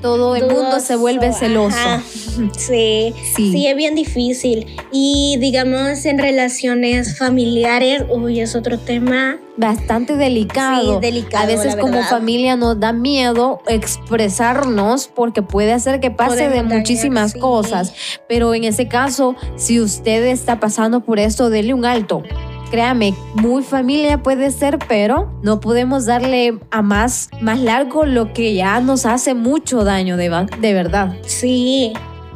Todo 0.00 0.36
el 0.36 0.46
mundo 0.46 0.80
se 0.80 0.96
vuelve 0.96 1.32
celoso. 1.32 1.76
Ajá. 1.76 2.02
Sí. 2.56 3.14
Sí. 3.34 3.50
Sí, 3.50 3.66
es 3.66 3.74
bien 3.74 3.96
difícil. 3.96 4.66
Y 4.92 5.38
digamos 5.40 6.04
en 6.04 6.18
relaciones 6.18 7.18
familiares, 7.18 8.04
uy, 8.08 8.38
es 8.38 8.54
otro 8.54 8.78
tema. 8.78 9.38
Bastante 9.56 10.14
delicado. 10.16 11.00
Sí, 11.00 11.00
delicado, 11.00 11.42
A 11.42 11.46
veces 11.48 11.74
como 11.74 12.00
familia 12.04 12.54
nos 12.54 12.78
da 12.78 12.92
miedo 12.92 13.60
expresarnos 13.66 15.08
porque 15.08 15.42
puede 15.42 15.72
hacer 15.72 15.98
que 15.98 16.12
pase 16.12 16.36
Podemos 16.36 16.52
de 16.52 16.62
dañar, 16.62 16.78
muchísimas 16.78 17.32
sí. 17.32 17.40
cosas. 17.40 17.92
Pero 18.28 18.54
en 18.54 18.62
ese 18.62 18.86
caso, 18.86 19.34
si 19.56 19.80
usted 19.80 20.24
está 20.26 20.60
pasando 20.60 21.00
por 21.00 21.18
esto, 21.18 21.50
dele 21.50 21.74
un 21.74 21.84
alto. 21.84 22.22
Créame, 22.70 23.14
muy 23.34 23.62
familia 23.62 24.22
puede 24.22 24.50
ser, 24.50 24.78
pero 24.88 25.32
no 25.42 25.58
podemos 25.60 26.04
darle 26.04 26.58
a 26.70 26.82
más, 26.82 27.30
más 27.40 27.58
largo 27.60 28.04
lo 28.04 28.32
que 28.34 28.54
ya 28.54 28.80
nos 28.80 29.06
hace 29.06 29.32
mucho 29.34 29.84
daño, 29.84 30.16
de, 30.18 30.28
de 30.60 30.74
verdad. 30.74 31.14
Sí, 31.26 31.94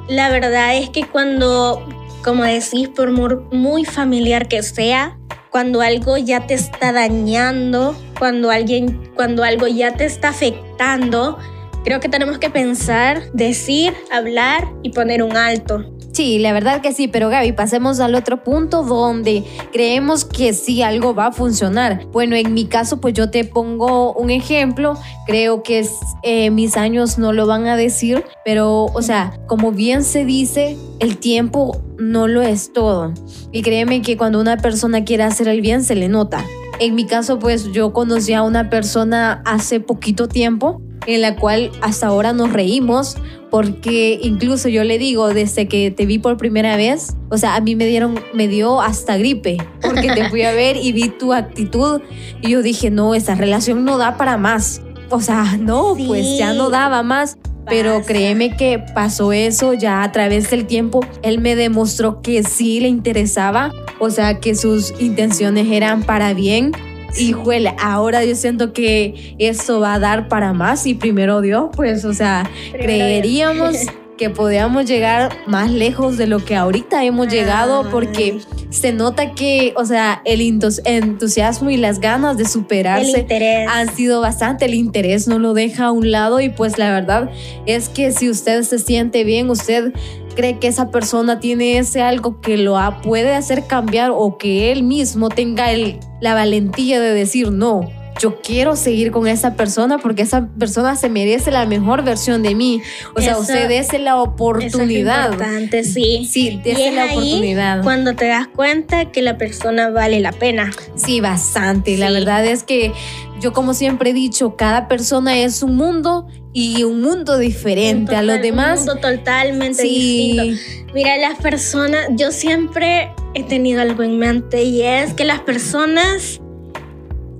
la 0.08 0.30
verdad 0.30 0.76
es 0.76 0.88
que 0.88 1.04
cuando, 1.06 1.86
como 2.24 2.44
decís, 2.44 2.88
por 2.88 3.10
mu- 3.12 3.42
muy 3.52 3.84
familiar 3.84 4.48
que 4.48 4.62
sea, 4.62 5.18
cuando 5.50 5.82
algo 5.82 6.16
ya 6.16 6.46
te 6.46 6.54
está 6.54 6.92
dañando, 6.92 7.94
cuando 8.18 8.50
alguien, 8.50 9.10
cuando 9.14 9.44
algo 9.44 9.66
ya 9.66 9.92
te 9.94 10.06
está 10.06 10.30
afectando, 10.30 11.36
creo 11.84 12.00
que 12.00 12.08
tenemos 12.08 12.38
que 12.38 12.48
pensar, 12.48 13.30
decir, 13.34 13.92
hablar 14.10 14.66
y 14.82 14.92
poner 14.92 15.22
un 15.22 15.36
alto. 15.36 15.84
Sí, 16.12 16.38
la 16.38 16.52
verdad 16.52 16.82
que 16.82 16.92
sí, 16.92 17.08
pero 17.08 17.30
Gaby, 17.30 17.52
pasemos 17.52 17.98
al 17.98 18.14
otro 18.14 18.44
punto 18.44 18.82
donde 18.82 19.44
creemos 19.72 20.26
que 20.26 20.52
sí 20.52 20.82
algo 20.82 21.14
va 21.14 21.28
a 21.28 21.32
funcionar. 21.32 22.06
Bueno, 22.12 22.36
en 22.36 22.52
mi 22.52 22.66
caso, 22.66 23.00
pues 23.00 23.14
yo 23.14 23.30
te 23.30 23.44
pongo 23.44 24.12
un 24.12 24.28
ejemplo, 24.28 24.94
creo 25.26 25.62
que 25.62 25.86
eh, 26.22 26.50
mis 26.50 26.76
años 26.76 27.16
no 27.16 27.32
lo 27.32 27.46
van 27.46 27.66
a 27.66 27.76
decir, 27.76 28.24
pero, 28.44 28.84
o 28.84 29.00
sea, 29.00 29.40
como 29.46 29.72
bien 29.72 30.04
se 30.04 30.26
dice, 30.26 30.76
el 30.98 31.16
tiempo 31.16 31.80
no 31.98 32.28
lo 32.28 32.42
es 32.42 32.74
todo. 32.74 33.14
Y 33.50 33.62
créeme 33.62 34.02
que 34.02 34.18
cuando 34.18 34.38
una 34.38 34.58
persona 34.58 35.04
quiere 35.04 35.22
hacer 35.22 35.48
el 35.48 35.62
bien, 35.62 35.82
se 35.82 35.94
le 35.94 36.10
nota. 36.10 36.44
En 36.78 36.94
mi 36.94 37.06
caso, 37.06 37.38
pues 37.38 37.72
yo 37.72 37.94
conocí 37.94 38.34
a 38.34 38.42
una 38.42 38.68
persona 38.68 39.42
hace 39.46 39.80
poquito 39.80 40.28
tiempo 40.28 40.82
en 41.06 41.20
la 41.20 41.36
cual 41.36 41.70
hasta 41.80 42.06
ahora 42.06 42.32
nos 42.32 42.52
reímos 42.52 43.16
porque 43.50 44.18
incluso 44.22 44.68
yo 44.68 44.82
le 44.82 44.98
digo 44.98 45.34
desde 45.34 45.68
que 45.68 45.90
te 45.90 46.06
vi 46.06 46.18
por 46.18 46.36
primera 46.38 46.76
vez, 46.76 47.14
o 47.28 47.36
sea, 47.36 47.54
a 47.54 47.60
mí 47.60 47.76
me 47.76 47.86
dieron 47.86 48.18
me 48.32 48.48
dio 48.48 48.80
hasta 48.80 49.16
gripe 49.18 49.58
porque 49.82 50.08
te 50.12 50.28
fui 50.30 50.42
a 50.42 50.52
ver 50.54 50.76
y 50.76 50.92
vi 50.92 51.08
tu 51.10 51.32
actitud 51.34 52.00
y 52.40 52.50
yo 52.50 52.62
dije, 52.62 52.90
"No, 52.90 53.14
esa 53.14 53.34
relación 53.34 53.84
no 53.84 53.98
da 53.98 54.16
para 54.16 54.36
más." 54.38 54.80
O 55.10 55.20
sea, 55.20 55.58
no, 55.60 55.94
Sí. 55.96 56.04
pues 56.06 56.38
ya 56.38 56.54
no 56.54 56.70
daba 56.70 57.02
más. 57.02 57.36
Pero 57.68 58.02
créeme 58.02 58.56
que 58.56 58.82
pasó 58.92 59.32
eso 59.32 59.72
ya 59.72 60.02
a 60.02 60.10
través 60.10 60.50
del 60.50 60.66
tiempo. 60.66 61.06
Él 61.22 61.38
me 61.40 61.54
demostró 61.54 62.20
que 62.20 62.42
sí 62.42 62.80
le 62.80 62.88
interesaba, 62.88 63.70
o 64.00 64.10
sea, 64.10 64.40
que 64.40 64.56
sus 64.56 64.92
intenciones 64.98 65.68
eran 65.70 66.02
para 66.02 66.34
bien. 66.34 66.72
Y 67.18 67.32
juele, 67.32 67.74
ahora 67.78 68.24
yo 68.24 68.34
siento 68.34 68.72
que 68.72 69.34
esto 69.38 69.80
va 69.80 69.94
a 69.94 69.98
dar 69.98 70.28
para 70.28 70.52
más 70.52 70.86
y 70.86 70.94
primero 70.94 71.40
Dios, 71.40 71.70
pues, 71.76 72.04
o 72.04 72.14
sea, 72.14 72.48
Primero 72.70 72.84
creeríamos 72.84 73.76
que 74.18 74.30
podíamos 74.30 74.84
llegar 74.86 75.30
más 75.46 75.70
lejos 75.70 76.16
de 76.16 76.26
lo 76.26 76.44
que 76.44 76.54
ahorita 76.54 77.04
hemos 77.04 77.28
llegado 77.28 77.88
porque 77.90 78.38
se 78.70 78.92
nota 78.92 79.32
que, 79.34 79.72
o 79.76 79.84
sea, 79.84 80.22
el 80.24 80.40
entus- 80.40 80.80
entusiasmo 80.84 81.70
y 81.70 81.76
las 81.76 81.98
ganas 81.98 82.36
de 82.36 82.44
superarse 82.46 83.24
han 83.68 83.94
sido 83.94 84.20
bastante, 84.20 84.66
el 84.66 84.74
interés 84.74 85.26
no 85.28 85.38
lo 85.38 85.54
deja 85.54 85.86
a 85.86 85.90
un 85.92 86.10
lado 86.12 86.40
y 86.40 86.50
pues 86.50 86.78
la 86.78 86.92
verdad 86.92 87.30
es 87.66 87.88
que 87.88 88.12
si 88.12 88.30
usted 88.30 88.62
se 88.62 88.78
siente 88.78 89.24
bien, 89.24 89.50
usted 89.50 89.92
cree 90.34 90.58
que 90.58 90.68
esa 90.68 90.90
persona 90.90 91.40
tiene 91.40 91.78
ese 91.78 92.02
algo 92.02 92.40
que 92.40 92.56
lo 92.56 92.76
puede 93.02 93.34
hacer 93.34 93.66
cambiar 93.66 94.10
o 94.14 94.38
que 94.38 94.72
él 94.72 94.82
mismo 94.82 95.28
tenga 95.28 95.72
el, 95.72 95.98
la 96.20 96.34
valentía 96.34 97.00
de 97.00 97.12
decir 97.14 97.50
no. 97.52 97.88
Yo 98.20 98.40
quiero 98.42 98.76
seguir 98.76 99.10
con 99.10 99.26
esa 99.26 99.54
persona 99.54 99.96
porque 99.98 100.22
esa 100.22 100.46
persona 100.58 100.94
se 100.96 101.08
merece 101.08 101.50
la 101.50 101.64
mejor 101.64 102.04
versión 102.04 102.42
de 102.42 102.54
mí. 102.54 102.82
O 103.16 103.20
sea, 103.20 103.32
Eso- 103.32 103.40
usted 103.40 103.68
dése 103.68 103.98
la 103.98 104.10
Eso 104.12 104.22
es 104.22 104.28
oportunidad. 104.28 105.32
importante, 105.32 105.82
sí. 105.82 106.28
Sí, 106.30 106.48
Y 106.50 106.56
dése 106.58 106.88
es 106.88 106.94
la 106.94 107.04
ahí 107.04 107.16
oportunidad. 107.16 107.82
Cuando 107.82 108.14
te 108.14 108.26
das 108.26 108.48
cuenta 108.48 109.06
que 109.10 109.22
la 109.22 109.38
persona 109.38 109.88
vale 109.88 110.20
la 110.20 110.32
pena. 110.32 110.70
Sí, 110.94 111.20
bastante. 111.20 111.96
La 111.96 112.08
Sí. 112.08 112.12
verdad 112.14 112.44
es 112.44 112.62
que 112.64 112.92
yo 113.40 113.52
como 113.54 113.72
siempre 113.72 114.10
he 114.10 114.14
dicho, 114.14 114.56
cada 114.56 114.88
persona 114.88 115.38
es 115.38 115.62
un 115.62 115.74
mundo 115.76 116.26
y 116.52 116.84
un 116.84 117.00
mundo 117.00 117.38
diferente 117.38 118.12
Un 118.12 118.18
a 118.18 118.22
los 118.22 118.42
demás. 118.42 118.80
Un 118.80 118.86
mundo 118.86 119.00
totalmente 119.00 119.82
Sí, 119.82 120.38
distinto. 120.38 120.92
Mira, 120.94 121.16
las 121.16 121.38
personas, 121.38 122.08
yo 122.16 122.30
siempre 122.30 123.10
he 123.34 123.42
tenido 123.44 123.80
algo 123.80 124.02
en 124.02 124.18
mente 124.18 124.62
y 124.62 124.82
es 124.82 125.14
que 125.14 125.24
las 125.24 125.40
personas 125.40 126.40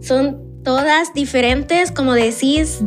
son 0.01 0.63
todas 0.65 1.13
diferentes, 1.13 1.93
como 1.93 2.15
decís, 2.15 2.81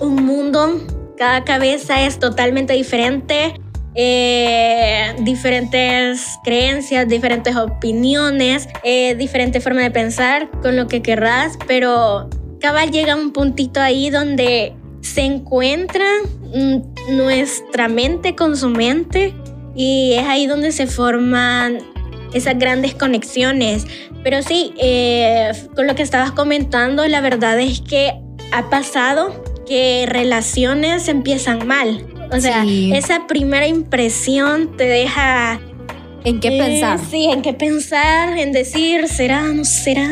un 0.00 0.24
mundo, 0.24 0.80
cada 1.16 1.44
cabeza 1.44 2.02
es 2.02 2.18
totalmente 2.18 2.74
diferente, 2.74 3.54
eh, 3.94 5.14
diferentes 5.22 6.38
creencias, 6.44 7.08
diferentes 7.08 7.56
opiniones, 7.56 8.68
eh, 8.84 9.14
diferente 9.16 9.60
forma 9.60 9.80
de 9.80 9.90
pensar 9.90 10.50
con 10.62 10.76
lo 10.76 10.86
que 10.86 11.02
querrás, 11.02 11.58
pero 11.66 12.28
cabal 12.60 12.90
llega 12.90 13.16
un 13.16 13.32
puntito 13.32 13.80
ahí 13.80 14.10
donde 14.10 14.74
se 15.14 15.22
encuentra 15.22 16.04
mm, 16.54 17.16
nuestra 17.16 17.88
mente 17.88 18.34
con 18.34 18.56
su 18.56 18.68
mente 18.68 19.34
y 19.74 20.12
es 20.14 20.24
ahí 20.26 20.46
donde 20.46 20.72
se 20.72 20.86
forman 20.86 21.78
esas 22.32 22.58
grandes 22.58 22.94
conexiones. 22.94 23.86
Pero 24.22 24.42
sí, 24.42 24.72
eh, 24.78 25.52
con 25.74 25.86
lo 25.86 25.94
que 25.94 26.02
estabas 26.02 26.32
comentando, 26.32 27.06
la 27.06 27.20
verdad 27.20 27.58
es 27.60 27.80
que 27.80 28.12
ha 28.52 28.68
pasado 28.70 29.44
que 29.66 30.04
relaciones 30.08 31.08
empiezan 31.08 31.66
mal. 31.66 32.06
O 32.32 32.40
sea, 32.40 32.62
Sí. 32.64 32.90
esa 32.94 33.26
primera 33.26 33.66
impresión 33.68 34.76
te 34.76 34.84
deja 34.84 35.60
en 36.24 36.40
qué 36.40 36.48
Eh, 36.48 36.58
pensar. 36.58 36.98
Sí, 37.08 37.26
en 37.26 37.40
qué 37.42 37.52
pensar, 37.52 38.36
en 38.36 38.50
decir, 38.50 39.06
será, 39.06 39.42
no 39.42 39.64
será. 39.64 40.08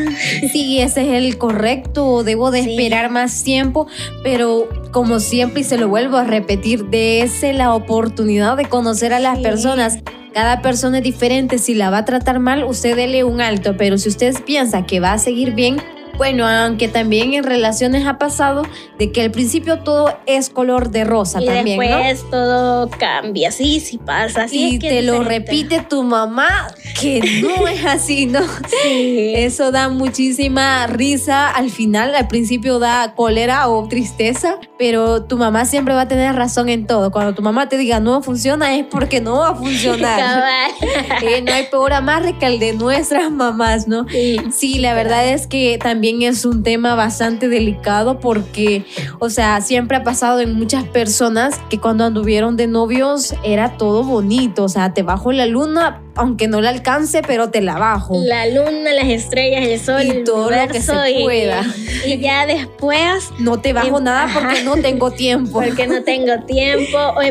Sí, 0.51 0.79
ese 0.79 1.01
es 1.01 1.13
el 1.23 1.37
correcto, 1.37 2.23
debo 2.23 2.51
de 2.51 2.63
Sí. 2.63 2.69
esperar 2.71 3.09
más 3.11 3.43
tiempo, 3.43 3.87
pero 4.23 4.69
como 4.95 5.19
siempre 5.19 5.59
y 5.59 5.63
se 5.65 5.77
lo 5.77 5.89
vuelvo 5.89 6.15
a 6.15 6.23
repetir, 6.23 6.85
dése 6.85 7.51
la 7.51 7.73
oportunidad 7.73 8.55
de 8.55 8.63
conocer 8.63 9.11
a 9.11 9.19
las 9.19 9.39
Sí. 9.39 9.43
personas. 9.43 9.99
Cada 10.33 10.61
persona 10.61 10.99
es 10.99 11.03
diferente, 11.03 11.57
si 11.57 11.73
la 11.73 11.89
va 11.89 11.97
a 11.97 12.05
tratar 12.05 12.39
mal, 12.39 12.63
usted 12.63 12.95
dele 12.95 13.25
un 13.25 13.41
alto, 13.41 13.75
pero 13.75 13.97
si 13.97 14.07
usted 14.07 14.33
piensa 14.45 14.85
que 14.85 15.01
va 15.01 15.11
a 15.11 15.17
seguir 15.17 15.53
bien, 15.53 15.81
bueno, 16.17 16.47
aunque 16.47 16.87
también 16.87 17.33
en 17.33 17.43
relaciones 17.43 18.07
ha 18.07 18.17
pasado 18.17 18.63
de 18.97 19.11
que 19.11 19.21
al 19.21 19.31
principio 19.31 19.79
todo 19.79 20.17
es 20.27 20.49
color 20.49 20.89
de 20.91 21.03
rosa 21.03 21.41
y 21.41 21.45
también, 21.45 21.77
¿no? 21.77 21.97
después 21.97 22.29
todo 22.31 22.89
cambia, 22.89 23.51
sí, 23.51 23.81
sí 23.81 23.97
pasa. 23.97 24.43
Así 24.43 24.59
Y 24.61 24.73
es 24.75 24.79
que 24.79 24.87
te 24.87 25.01
lo 25.01 25.25
repite 25.25 25.81
tu 25.81 26.03
mamá, 26.03 26.67
que 26.99 27.41
no 27.41 27.67
es 27.67 27.85
así, 27.85 28.25
¿no? 28.25 28.41
Sí. 28.67 29.33
Eso 29.35 29.71
da 29.71 29.89
muchísima 29.89 30.87
risa 30.87 31.49
al 31.49 31.69
final, 31.69 32.15
al 32.15 32.27
principio 32.27 32.79
da 32.79 33.13
cólera 33.15 33.67
o 33.69 33.87
tristeza, 33.87 34.59
pero 34.77 35.23
tu 35.23 35.37
mamá 35.37 35.65
siempre 35.65 35.93
va 35.93 36.01
a 36.01 36.07
tener 36.07 36.35
razón 36.35 36.69
en 36.69 36.87
todo. 36.87 37.11
Cuando 37.11 37.33
tu 37.33 37.41
mamá 37.41 37.69
te 37.69 37.77
diga 37.77 37.99
no 37.99 38.21
funciona 38.21 38.75
es 38.75 38.85
porque 38.85 39.21
no 39.21 39.39
va 39.39 39.49
a 39.49 39.55
funcionar. 39.55 40.45
Eh, 41.21 41.41
no 41.41 41.53
hay 41.53 41.65
peor 41.67 41.93
amarre 41.93 42.37
que 42.37 42.45
el 42.45 42.59
de 42.59 42.73
nuestras 42.73 43.31
mamás, 43.31 43.87
¿no? 43.87 44.07
Sí. 44.09 44.37
Sí, 44.51 44.79
la 44.79 44.93
verdad 44.93 45.27
es 45.27 45.47
que 45.47 45.77
también 45.81 46.21
es 46.21 46.45
un 46.45 46.63
tema 46.63 46.95
bastante 46.95 47.47
delicado 47.47 48.19
porque, 48.19 48.85
o 49.19 49.29
sea, 49.29 49.61
siempre 49.61 49.97
ha 49.97 50.03
pasado 50.03 50.39
en 50.41 50.53
muchas 50.53 50.83
personas 50.83 51.59
que 51.69 51.79
cuando 51.79 52.03
anduvieron 52.03 52.57
de 52.57 52.67
novios 52.67 53.33
era 53.43 53.77
todo 53.77 54.03
bonito, 54.03 54.63
o 54.63 54.69
sea, 54.69 54.93
te 54.93 55.03
bajo 55.03 55.31
la 55.31 55.45
luna, 55.45 56.01
aunque 56.15 56.47
no 56.47 56.61
la 56.61 56.69
alcance, 56.69 57.21
pero 57.25 57.49
te 57.49 57.61
la 57.61 57.77
bajo. 57.77 58.17
La 58.23 58.47
luna, 58.47 58.93
las 58.93 59.07
estrellas, 59.07 59.63
el 59.65 59.79
sol, 59.79 60.03
Y 60.03 60.09
el 60.09 60.23
todo 60.23 60.49
lo 60.49 60.67
que 60.67 60.81
se 60.81 61.11
y- 61.11 61.23
pueda. 61.23 61.63
Y, 62.05 62.17
ya 62.19 62.45
después, 62.45 63.29
No 63.39 63.59
te 63.59 63.73
bajo 63.73 63.97
Em, 63.97 64.03
nada 64.03 64.27
porque 64.33 64.63
no 64.63 64.75
tengo 64.77 65.11
tiempo. 65.11 65.61
porque 65.61 65.87
no 65.87 66.03
tengo 66.03 66.39
tiempo. 66.45 66.97
O 67.15 67.21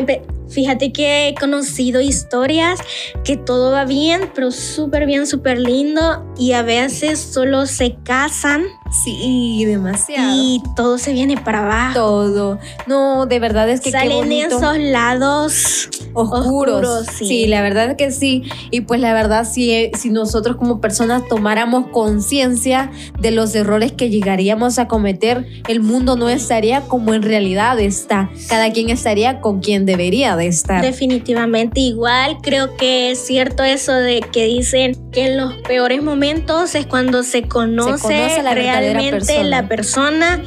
Fíjate 0.49 0.91
que 0.91 1.27
he 1.29 1.35
conocido 1.35 2.01
historias 2.01 2.79
que 3.23 3.37
todo 3.37 3.71
va 3.71 3.85
bien, 3.85 4.29
pero 4.33 4.51
súper 4.51 5.05
bien, 5.05 5.27
súper 5.27 5.59
lindo. 5.59 6.25
Y 6.37 6.51
a 6.53 6.61
veces 6.61 7.19
solo 7.19 7.65
se 7.65 7.95
casan 8.03 8.63
Sí, 9.03 9.63
demasiado. 9.65 10.31
y 10.35 10.61
todo 10.75 10.97
se 10.97 11.11
viene 11.13 11.35
para 11.37 11.63
abajo. 11.63 11.93
todo. 11.95 12.59
No, 12.87 13.25
de 13.25 13.39
verdad 13.39 13.69
es 13.69 13.81
que 13.81 13.91
qué 13.91 13.97
Salen 13.97 14.17
bonito. 14.17 14.57
esos 14.57 14.77
lados. 14.77 15.89
oscuros. 16.13 16.45
oscuros, 16.85 17.05
sí. 17.17 17.25
sí. 17.27 17.47
la 17.47 17.61
verdad 17.61 17.95
que 17.97 18.11
sí. 18.11 18.43
Y 18.71 18.81
pues 18.81 19.01
la 19.01 19.13
verdad, 19.13 19.45
si, 19.49 19.91
si 19.97 20.09
nosotros 20.09 20.55
como 20.55 20.79
personas 20.79 21.23
tomáramos 21.27 21.87
conciencia 21.87 22.91
de 23.19 23.31
los 23.31 23.53
errores 23.55 23.91
que 23.91 24.09
llegaríamos 24.09 24.79
a 24.79 24.87
cometer, 24.87 25.45
el 25.67 25.81
mundo 25.81 26.15
no 26.15 26.29
estaría 26.29 26.81
como 26.81 27.13
en 27.13 27.23
realidad 27.23 27.79
está. 27.79 28.29
Cada 28.47 28.71
quien 28.71 28.89
estaría 28.89 29.41
con 29.41 29.59
quien 29.59 29.85
debería 29.85 30.35
de 30.37 30.44
estar. 30.47 30.81
Definitivamente 30.81 31.79
igual, 31.79 32.37
creo 32.41 32.75
que 32.77 33.11
es 33.11 33.19
cierto 33.19 33.63
eso 33.63 33.93
de 33.93 34.21
que 34.21 34.45
dicen 34.45 34.95
que 35.11 35.27
en 35.27 35.37
los 35.37 35.53
peores 35.67 36.01
momentos 36.03 36.75
es 36.75 36.85
cuando 36.85 37.23
se 37.23 37.43
conoce, 37.43 38.01
conoce 38.01 38.43
la 38.43 38.53
verdadera 38.53 38.99
realmente 38.99 39.11
persona. 39.11 39.43
la 39.43 39.67
persona 39.67 40.41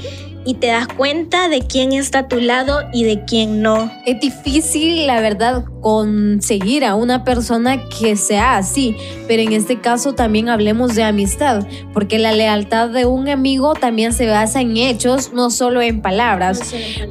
y 0.48 0.54
te 0.54 0.68
das 0.68 0.88
cuenta 0.88 1.50
de 1.50 1.60
quién 1.60 1.92
está 1.92 2.20
a 2.20 2.28
tu 2.28 2.40
lado 2.40 2.80
y 2.90 3.04
de 3.04 3.22
quién 3.26 3.60
no. 3.60 3.92
Es 4.06 4.18
difícil, 4.18 5.06
la 5.06 5.20
verdad, 5.20 5.62
conseguir 5.82 6.86
a 6.86 6.94
una 6.94 7.22
persona 7.22 7.86
que 7.90 8.16
sea 8.16 8.56
así, 8.56 8.96
pero 9.26 9.42
en 9.42 9.52
este 9.52 9.78
caso 9.78 10.14
también 10.14 10.48
hablemos 10.48 10.94
de 10.94 11.02
amistad, 11.02 11.66
porque 11.92 12.18
la 12.18 12.32
lealtad 12.32 12.88
de 12.88 13.04
un 13.04 13.28
amigo 13.28 13.74
también 13.74 14.14
se 14.14 14.26
basa 14.26 14.62
en 14.62 14.78
hechos, 14.78 15.34
no 15.34 15.50
solo 15.50 15.82
en 15.82 16.00
palabras, 16.00 16.62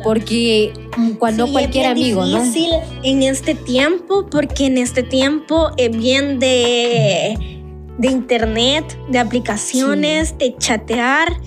porque 0.04 0.74
mm, 0.98 1.12
cuando 1.12 1.46
Sí, 1.46 1.52
cualquier 1.52 1.86
es 1.86 1.94
bien 1.94 2.18
amigo, 2.18 2.26
¿no? 2.26 2.44
difícil 2.44 2.72
en 3.04 3.22
este 3.22 3.54
tiempo, 3.54 4.26
porque 4.32 4.66
en 4.66 4.80
este 4.80 5.04
tiempo 5.04 5.70
es 5.78 5.96
bien 5.96 6.40
de, 6.40 7.38
de 8.00 8.08
internet, 8.08 8.98
de 9.12 9.20
aplicaciones, 9.20 10.36
de 10.40 10.56
chatear 10.58 11.38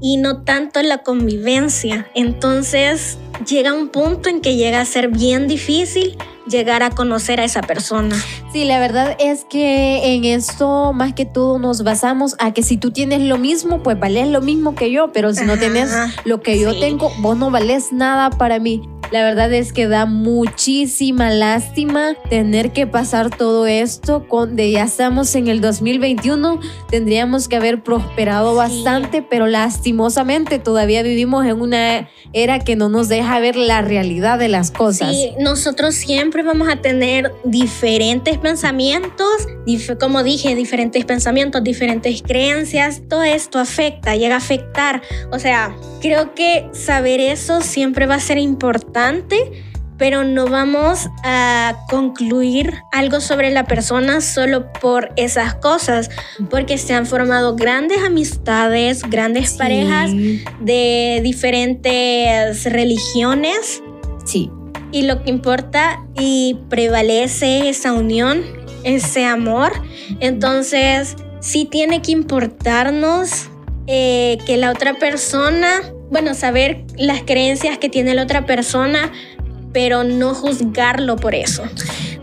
y 0.00 0.16
no 0.16 0.42
tanto 0.42 0.82
la 0.82 0.98
convivencia. 0.98 2.06
Entonces 2.14 3.18
llega 3.46 3.72
un 3.72 3.88
punto 3.88 4.28
en 4.28 4.40
que 4.40 4.56
llega 4.56 4.80
a 4.80 4.84
ser 4.84 5.08
bien 5.08 5.48
difícil 5.48 6.16
llegar 6.46 6.82
a 6.82 6.90
conocer 6.90 7.40
a 7.40 7.44
esa 7.44 7.62
persona. 7.62 8.16
Sí, 8.52 8.64
la 8.64 8.80
verdad 8.80 9.16
es 9.20 9.44
que 9.44 10.14
en 10.14 10.24
esto 10.24 10.92
más 10.92 11.14
que 11.14 11.24
todo 11.24 11.58
nos 11.58 11.84
basamos 11.84 12.34
a 12.38 12.52
que 12.52 12.62
si 12.62 12.76
tú 12.76 12.90
tienes 12.90 13.20
lo 13.20 13.38
mismo, 13.38 13.82
pues 13.82 13.98
vales 13.98 14.28
lo 14.28 14.40
mismo 14.40 14.74
que 14.74 14.90
yo, 14.90 15.12
pero 15.12 15.32
si 15.32 15.44
no 15.44 15.58
tienes 15.58 15.90
lo 16.24 16.40
que 16.40 16.58
yo 16.58 16.72
sí. 16.72 16.80
tengo, 16.80 17.12
vos 17.20 17.36
no 17.36 17.50
vales 17.50 17.92
nada 17.92 18.30
para 18.30 18.58
mí. 18.58 18.82
La 19.10 19.24
verdad 19.24 19.52
es 19.52 19.72
que 19.72 19.88
da 19.88 20.06
muchísima 20.06 21.30
lástima 21.30 22.14
tener 22.28 22.72
que 22.72 22.86
pasar 22.86 23.30
todo 23.36 23.66
esto. 23.66 24.26
Con, 24.28 24.54
de 24.56 24.70
ya 24.70 24.84
estamos 24.84 25.34
en 25.34 25.48
el 25.48 25.60
2021, 25.60 26.60
tendríamos 26.90 27.48
que 27.48 27.56
haber 27.56 27.82
prosperado 27.82 28.50
Sí. 28.52 28.56
bastante, 28.56 29.22
pero 29.22 29.46
lastimosamente 29.46 30.58
todavía 30.58 31.02
vivimos 31.02 31.44
en 31.46 31.60
una 31.60 32.08
era 32.32 32.60
que 32.60 32.76
no 32.76 32.88
nos 32.88 33.08
deja 33.08 33.40
ver 33.40 33.56
la 33.56 33.82
realidad 33.82 34.38
de 34.38 34.48
las 34.48 34.70
cosas. 34.70 35.10
Sí, 35.10 35.32
nosotros 35.40 35.94
siempre 35.96 36.42
vamos 36.44 36.68
a 36.68 36.76
tener 36.76 37.32
diferentes 37.44 38.38
pensamientos, 38.38 39.26
dif- 39.66 39.98
como 39.98 40.22
dije, 40.22 40.54
diferentes 40.54 41.04
pensamientos, 41.04 41.64
diferentes 41.64 42.22
creencias. 42.22 43.02
Todo 43.08 43.24
esto 43.24 43.58
afecta, 43.58 44.14
llega 44.14 44.34
a 44.36 44.38
afectar. 44.38 45.02
O 45.32 45.38
sea, 45.40 45.74
creo 46.00 46.34
que 46.36 46.68
saber 46.72 47.18
eso 47.20 47.60
siempre 47.62 48.06
va 48.06 48.14
a 48.14 48.20
ser 48.20 48.38
importante, 48.38 48.99
pero 49.98 50.24
no 50.24 50.46
vamos 50.46 51.08
a 51.24 51.76
concluir 51.90 52.72
algo 52.90 53.20
sobre 53.20 53.50
la 53.50 53.64
persona 53.64 54.22
solo 54.22 54.72
por 54.72 55.10
esas 55.16 55.54
cosas, 55.56 56.08
porque 56.48 56.78
se 56.78 56.94
han 56.94 57.04
formado 57.04 57.54
grandes 57.54 57.98
amistades, 58.02 59.02
grandes 59.02 59.50
Sí, 59.50 59.58
parejas 59.58 60.10
de 60.60 61.20
diferentes 61.22 62.64
religiones 62.64 63.82
Sí. 64.24 64.50
y 64.90 65.02
lo 65.02 65.22
que 65.22 65.28
importa 65.30 66.02
y 66.18 66.56
prevalece 66.70 67.68
esa 67.68 67.92
unión, 67.92 68.42
ese 68.84 69.26
amor. 69.26 69.70
Entonces, 70.20 71.14
sí 71.40 71.66
tiene 71.66 72.00
que 72.00 72.12
importarnos 72.12 73.48
eh, 73.86 74.38
que 74.46 74.56
la 74.56 74.70
otra 74.70 74.94
persona, 74.94 75.82
bueno, 76.10 76.34
saber 76.34 76.84
las 76.96 77.22
creencias 77.22 77.78
que 77.78 77.88
tiene 77.88 78.14
la 78.14 78.22
otra 78.22 78.46
persona, 78.46 79.12
pero 79.72 80.04
no 80.04 80.34
juzgarlo 80.34 81.16
por 81.16 81.34
eso. 81.34 81.62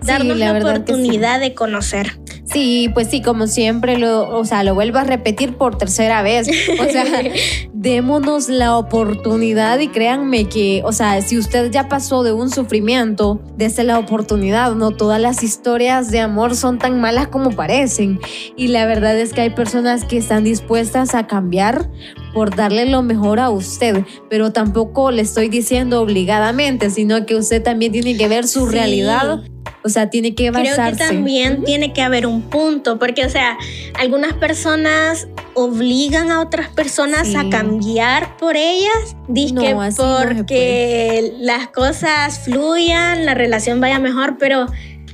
Darnos 0.04 0.38
la 0.38 0.54
sí. 0.54 0.66
oportunidad 0.66 1.40
de 1.40 1.54
conocer. 1.54 2.20
Sí, 2.46 2.90
pues 2.94 3.10
sí, 3.10 3.22
como 3.22 3.48
siempre, 3.48 3.98
lo, 3.98 4.30
o 4.30 4.46
sea, 4.46 4.64
lo 4.64 4.74
vuelvo 4.74 5.00
a 5.00 5.04
repetir 5.04 5.58
por 5.58 5.78
tercera 5.78 6.22
vez. 6.22 6.48
O 6.80 6.86
sea, 6.86 7.06
démonos 7.88 8.50
la 8.50 8.76
oportunidad 8.78 9.80
y 9.80 9.88
créanme 9.88 10.50
que, 10.50 10.82
o 10.84 10.92
sea, 10.92 11.22
si 11.22 11.38
usted 11.38 11.72
ya 11.72 11.88
pasó 11.88 12.22
de 12.22 12.34
un 12.34 12.50
sufrimiento, 12.50 13.40
dése 13.56 13.86
la 13.86 13.98
oportunidad, 13.98 14.76
no 14.76 14.92
todas 14.92 15.22
las 15.22 15.42
historias 15.42 16.12
de 16.12 16.20
amor 16.20 16.58
son 16.58 16.80
tan 16.80 17.00
malas 17.00 17.30
como 17.30 17.52
parecen. 17.52 18.20
Y 18.58 18.68
la 18.68 18.86
verdad 18.86 19.18
es 19.18 19.32
que 19.32 19.40
hay 19.40 19.52
personas 19.52 20.04
que 20.04 20.18
están 20.18 20.44
dispuestas 20.44 21.16
a 21.16 21.28
cambiar 21.28 21.90
por 22.34 22.54
darle 22.58 22.88
lo 22.88 23.04
mejor 23.04 23.40
a 23.40 23.50
usted, 23.50 24.04
pero 24.30 24.52
tampoco 24.52 25.10
le 25.12 25.22
estoy 25.22 25.48
diciendo 25.48 26.02
obligadamente, 26.02 26.90
sino 26.90 27.26
que 27.26 27.36
usted 27.36 27.64
también 27.64 27.94
tiene 27.94 28.18
que 28.18 28.28
ver 28.28 28.48
su 28.48 28.68
Sí. 28.68 28.74
realidad. 28.74 29.40
O 29.84 29.90
sea, 29.90 30.10
tiene 30.10 30.36
que 30.36 30.52
Creo 30.52 30.64
basarse. 30.64 30.98
que 31.00 31.06
también 31.08 31.64
tiene 31.64 31.94
que 31.94 32.02
haber 32.02 32.26
un 32.28 32.42
punto, 32.42 33.00
porque, 33.00 33.26
o 33.26 33.30
sea, 33.30 33.58
algunas 33.94 34.34
personas 34.34 35.28
obligan 35.54 36.30
a 36.32 36.42
otras 36.42 36.68
personas 36.70 37.28
Sí. 37.28 37.36
a 37.38 37.50
cambiar 37.50 38.36
por 38.38 38.58
ellas, 38.58 39.16
dizque 39.28 39.74
No, 39.74 39.90
porque 39.98 41.34
las 41.40 41.68
cosas 41.70 42.40
fluyan, 42.44 43.26
la 43.26 43.34
relación 43.34 43.80
vaya 43.80 44.00
mejor, 44.00 44.38
pero 44.38 44.66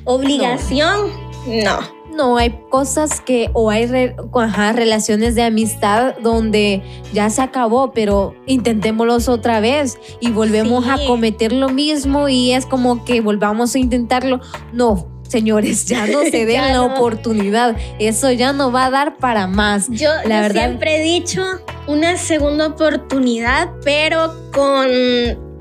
obligación, 0.06 1.10
no. 1.48 1.64
No, 1.82 1.93
hay 2.38 2.60
cosas 2.70 3.22
que, 3.22 3.50
o 3.54 3.70
hay 3.70 3.86
re- 3.88 4.16
ajá, 4.34 4.72
relaciones 4.74 5.36
de 5.36 5.44
amistad 5.44 6.16
donde 6.22 6.82
ya 7.14 7.30
se 7.30 7.42
acabó, 7.42 7.92
pero 7.94 8.36
intentémoslos 8.46 9.28
otra 9.30 9.60
vez 9.60 9.98
y 10.20 10.32
volvemos 10.32 10.86
Sí. 10.86 10.90
a 10.92 11.06
cometer 11.08 11.52
lo 11.54 11.70
mismo 11.70 12.30
y 12.30 12.52
es 12.52 12.66
como 12.66 13.04
que 13.06 13.22
volvamos 13.22 13.76
a 13.76 13.80
intentarlo. 13.80 14.40
No, 14.72 15.08
señores, 15.28 15.86
ya 15.86 16.06
no 16.08 16.20
se 16.32 16.46
den 16.46 16.62
la 16.62 16.74
no. 16.74 16.86
oportunidad. 16.86 17.76
Eso 18.00 18.32
ya 18.32 18.54
no 18.54 18.72
va 18.72 18.86
a 18.86 18.90
dar 18.92 19.18
para 19.18 19.48
más. 19.48 19.88
Yo, 19.90 20.10
La 20.26 20.38
yo 20.38 20.42
verdad- 20.44 20.62
siempre 20.68 20.98
he 20.98 21.02
dicho 21.02 21.44
una 21.88 22.18
segunda 22.18 22.68
oportunidad, 22.68 23.72
pero 23.84 24.34
con 24.54 24.88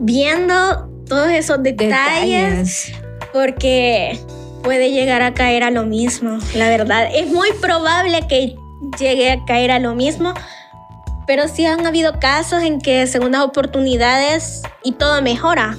viendo 0.01 0.89
todos 1.09 1.31
esos 1.31 1.63
detalles. 1.63 1.91
Detalles. 1.91 2.93
porque 3.33 4.19
puede 4.63 4.91
llegar 4.91 5.23
a 5.23 5.35
caer 5.35 5.63
a 5.65 5.71
lo 5.71 5.85
mismo, 5.85 6.39
la 6.55 6.69
verdad. 6.69 7.09
Es 7.15 7.31
muy 7.31 7.49
probable 7.61 8.27
que 8.29 8.57
llegue 8.99 9.31
a 9.31 9.45
caer 9.45 9.71
a 9.71 9.79
lo 9.79 9.95
mismo, 9.95 10.35
pero 11.27 11.49
sí 11.49 11.65
han 11.65 11.87
habido 11.87 12.19
casos 12.19 12.63
en 12.63 12.81
que 12.81 13.07
segundas 13.07 13.43
oportunidades 13.43 14.63
y 14.83 14.93
todo 14.93 15.23
mejora, 15.23 15.77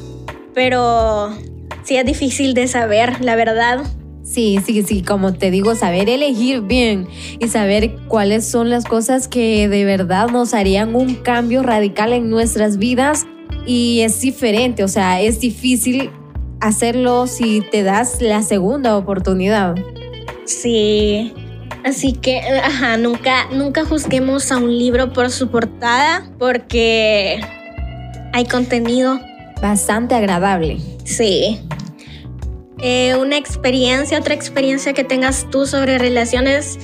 pero 0.53 1.35
sí 1.83 1.97
es 1.97 2.05
difícil 2.05 2.53
de 2.53 2.67
saber, 2.67 3.21
la 3.21 3.35
verdad. 3.35 3.83
Sí, 4.23 4.59
sí, 4.65 4.83
sí, 4.83 5.03
como 5.03 5.33
te 5.33 5.51
digo, 5.51 5.75
saber 5.75 6.07
elegir 6.07 6.61
bien 6.61 7.07
y 7.39 7.49
saber 7.49 7.97
cuáles 8.07 8.47
son 8.47 8.69
las 8.69 8.85
cosas 8.85 9.27
que 9.27 9.67
de 9.67 9.83
verdad 9.83 10.29
nos 10.29 10.53
harían 10.53 10.95
un 10.95 11.15
cambio 11.15 11.61
radical 11.61 12.13
en 12.13 12.29
nuestras 12.29 12.77
vidas 12.77 13.25
y 13.65 13.99
es 14.01 14.21
diferente, 14.21 14.83
o 14.83 14.87
sea, 14.87 15.21
es 15.21 15.41
difícil 15.41 16.09
hacerlo 16.63 17.28
si 17.28 17.62
te 17.62 17.84
das 17.84 18.21
la 18.21 18.41
segunda 18.41 18.95
oportunidad. 18.95 19.76
Sí, 20.45 21.34
así 21.84 22.13
que, 22.13 22.39
ajá, 22.39 22.95
nunca, 22.97 23.49
nunca 23.52 23.84
juzguemos 23.84 24.49
a 24.52 24.58
un 24.58 24.78
libro 24.78 25.12
por 25.12 25.30
su 25.30 25.49
portada 25.49 26.26
porque 26.39 27.41
hay 28.32 28.45
contenido 28.45 29.19
bastante 29.62 30.15
agradable. 30.15 30.78
Sí. 31.04 31.60
Eh, 32.80 33.15
una 33.17 33.38
experiencia, 33.38 34.19
otra 34.19 34.34
experiencia 34.34 34.93
que 34.93 35.04
tengas 35.04 35.49
tú 35.49 35.65
sobre 35.65 35.97
relaciones 35.97 36.80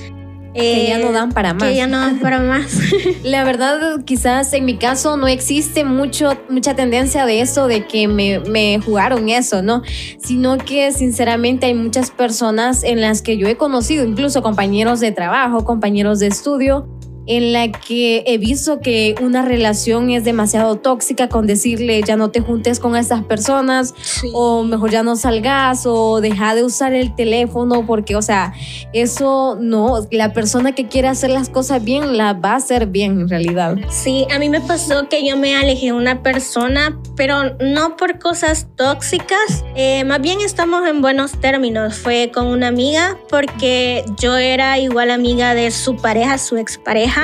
que 0.54 0.86
ya 0.88 0.98
no 0.98 1.12
dan 1.12 1.32
para 1.32 1.54
más. 1.54 1.68
Que 1.68 1.76
ya 1.76 1.86
no 1.86 1.98
dan 1.98 2.18
para 2.20 2.40
más. 2.40 2.78
La 3.22 3.44
verdad, 3.44 4.04
quizás 4.04 4.52
en 4.52 4.64
mi 4.64 4.76
caso 4.76 5.16
no 5.16 5.28
existe 5.28 5.84
mucho, 5.84 6.38
mucha 6.48 6.74
tendencia 6.74 7.26
de 7.26 7.40
eso, 7.40 7.66
de 7.66 7.86
que 7.86 8.08
me, 8.08 8.40
me 8.40 8.80
jugaron 8.80 9.28
eso, 9.28 9.62
¿no? 9.62 9.82
Sino 10.18 10.58
que 10.58 10.92
sinceramente 10.92 11.66
hay 11.66 11.74
muchas 11.74 12.10
personas 12.10 12.82
en 12.84 13.00
las 13.00 13.22
que 13.22 13.36
yo 13.36 13.46
he 13.46 13.56
conocido, 13.56 14.04
incluso 14.04 14.42
compañeros 14.42 15.00
de 15.00 15.12
trabajo, 15.12 15.64
compañeros 15.64 16.18
de 16.18 16.28
estudio, 16.28 16.88
en 17.30 17.52
la 17.52 17.70
que 17.70 18.24
he 18.26 18.38
visto 18.38 18.80
que 18.80 19.14
una 19.22 19.42
relación 19.42 20.10
es 20.10 20.24
demasiado 20.24 20.74
tóxica 20.74 21.28
con 21.28 21.46
decirle 21.46 22.02
ya 22.04 22.16
no 22.16 22.32
te 22.32 22.40
juntes 22.40 22.80
con 22.80 22.96
estas 22.96 23.22
personas 23.22 23.94
o 24.32 24.64
mejor 24.64 24.90
ya 24.90 25.04
no 25.04 25.14
salgas 25.14 25.86
o 25.86 26.20
deja 26.20 26.56
de 26.56 26.64
usar 26.64 26.92
el 26.92 27.14
teléfono 27.14 27.86
porque, 27.86 28.16
o 28.16 28.22
sea, 28.22 28.52
eso 28.92 29.56
no, 29.60 30.08
la 30.10 30.32
persona 30.32 30.72
que 30.72 30.88
quiere 30.88 31.06
hacer 31.06 31.30
las 31.30 31.48
cosas 31.48 31.84
bien 31.84 32.16
la 32.16 32.32
va 32.32 32.54
a 32.54 32.56
hacer 32.56 32.88
bien 32.88 33.20
en 33.20 33.28
realidad. 33.28 33.76
Sí, 33.90 34.26
a 34.34 34.40
mí 34.40 34.48
me 34.48 34.60
pasó 34.60 35.08
que 35.08 35.24
yo 35.24 35.36
me 35.36 35.54
alejé 35.54 35.86
de 35.86 35.92
una 35.92 36.24
persona, 36.24 36.98
pero 37.14 37.54
no 37.60 37.96
por 37.96 38.18
cosas 38.18 38.66
tóxicas, 38.74 39.64
eh, 39.76 40.02
más 40.02 40.20
bien 40.20 40.40
estamos 40.40 40.84
en 40.88 41.00
buenos 41.00 41.40
términos. 41.40 41.94
Fue 41.94 42.32
con 42.34 42.48
una 42.48 42.66
amiga 42.66 43.16
porque 43.28 44.04
yo 44.18 44.36
era 44.36 44.80
igual 44.80 45.12
amiga 45.12 45.54
de 45.54 45.70
su 45.70 45.94
pareja, 45.94 46.36
su 46.36 46.56
expareja 46.56 47.19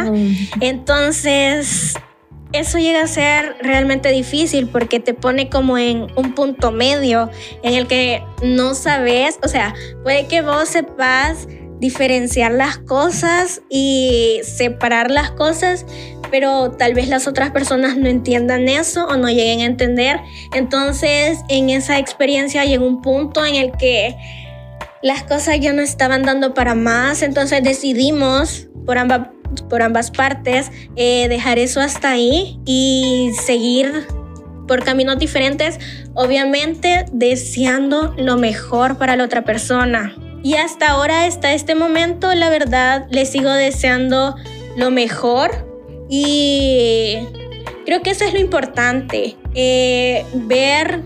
entonces, 0.60 1.94
eso 2.52 2.78
llega 2.78 3.02
a 3.02 3.06
ser 3.06 3.56
realmente 3.60 4.10
difícil 4.10 4.68
porque 4.68 5.00
te 5.00 5.14
pone 5.14 5.48
como 5.48 5.78
en 5.78 6.06
un 6.16 6.34
punto 6.34 6.70
medio 6.70 7.30
en 7.62 7.74
el 7.74 7.86
que 7.86 8.22
no 8.42 8.74
sabes, 8.74 9.38
o 9.42 9.48
sea, 9.48 9.74
puede 10.02 10.26
que 10.26 10.42
vos 10.42 10.68
sepas 10.68 11.48
diferenciar 11.78 12.52
las 12.52 12.78
cosas 12.78 13.60
y 13.68 14.40
separar 14.42 15.10
las 15.10 15.30
cosas, 15.32 15.84
pero 16.30 16.70
tal 16.70 16.94
vez 16.94 17.08
las 17.08 17.26
otras 17.26 17.50
personas 17.50 17.96
no 17.96 18.08
entiendan 18.08 18.68
eso 18.68 19.06
o 19.06 19.16
no 19.16 19.28
lleguen 19.28 19.60
a 19.60 19.64
entender. 19.64 20.20
Entonces, 20.54 21.38
en 21.48 21.70
esa 21.70 21.98
experiencia 21.98 22.64
llegó 22.64 22.86
un 22.86 23.02
punto 23.02 23.44
en 23.44 23.56
el 23.56 23.72
que 23.72 24.16
las 25.02 25.22
cosas 25.24 25.60
ya 25.60 25.72
no 25.72 25.82
estaban 25.82 26.22
dando 26.22 26.54
para 26.54 26.74
más, 26.74 27.22
entonces 27.22 27.62
decidimos 27.62 28.68
por 28.86 28.98
ambas 28.98 29.28
por 29.68 29.82
ambas 29.82 30.10
partes, 30.10 30.70
eh, 30.96 31.26
dejar 31.28 31.58
eso 31.58 31.80
hasta 31.80 32.10
ahí 32.10 32.58
y 32.64 33.32
seguir 33.44 34.06
por 34.66 34.82
caminos 34.84 35.18
diferentes, 35.18 35.78
obviamente 36.14 37.06
deseando 37.12 38.14
lo 38.16 38.36
mejor 38.36 38.98
para 38.98 39.16
la 39.16 39.24
otra 39.24 39.44
persona. 39.44 40.14
Y 40.42 40.54
hasta 40.54 40.90
ahora, 40.90 41.24
hasta 41.24 41.52
este 41.52 41.74
momento, 41.74 42.34
la 42.34 42.50
verdad, 42.50 43.06
le 43.10 43.26
sigo 43.26 43.50
deseando 43.50 44.36
lo 44.76 44.90
mejor 44.90 45.50
y 46.08 47.16
creo 47.84 48.02
que 48.02 48.10
eso 48.10 48.24
es 48.24 48.32
lo 48.32 48.38
importante, 48.38 49.36
eh, 49.54 50.24
ver 50.34 51.02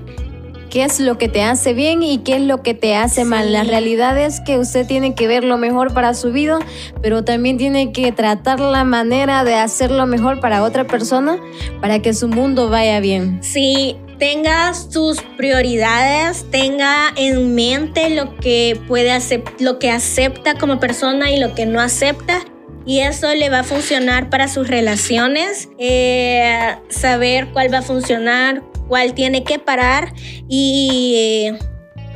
qué 0.71 0.85
es 0.85 1.01
lo 1.01 1.19
que 1.19 1.29
te 1.29 1.43
hace 1.43 1.75
bien 1.75 2.03
y 2.03 2.19
qué 2.19 2.37
es 2.37 2.43
lo 2.43 2.63
que 2.63 2.73
te 2.75 2.95
hace 2.95 3.25
mal. 3.25 3.53
La 3.53 3.65
realidad 3.65 4.19
es 4.19 4.41
que 4.41 4.59
usted 4.59 4.87
tiene 4.87 5.15
que 5.15 5.27
ver 5.27 5.45
lo 5.45 5.59
mejor 5.59 5.93
para 5.93 6.15
su 6.15 6.33
vida, 6.33 6.59
pero 7.03 7.25
también 7.25 7.59
tiene 7.59 7.93
que 7.93 8.13
tratar 8.13 8.61
la 8.61 8.85
manera 8.85 9.45
de 9.45 9.55
hacer 9.57 9.91
lo 9.91 10.07
mejor 10.07 10.41
para 10.41 10.63
otra 10.63 10.87
persona 10.87 11.39
para 11.81 12.01
que 12.01 12.15
su 12.15 12.29
mundo 12.29 12.71
vaya 12.71 13.01
bien. 13.01 13.41
Sí, 13.43 13.97
tenga 14.19 14.73
sus 14.75 15.21
prioridades, 15.37 16.47
tenga 16.51 17.09
en 17.17 17.55
mente 17.55 18.11
lo 18.11 18.37
que 18.37 18.81
puede 18.87 19.11
lo 19.59 19.79
que 19.79 19.91
acepta 19.91 20.55
como 20.55 20.79
persona 20.79 21.31
y 21.33 21.41
lo 21.41 21.55
que 21.55 21.67
no 21.67 21.81
acepta. 21.81 22.41
Y 22.87 23.01
eso 23.01 23.35
le 23.35 23.51
va 23.51 23.61
a 23.61 23.65
funcionar 23.65 24.31
para 24.31 24.49
sus 24.49 24.69
relaciones, 24.69 25.69
eh, 25.79 26.77
saber 26.89 27.49
cuál 27.53 27.73
va 27.73 27.79
a 27.79 27.83
funcionar, 27.83 28.63
cual 28.91 29.15
tiene 29.15 29.45
que 29.45 29.61
parar 29.61 30.13
y 30.49 31.53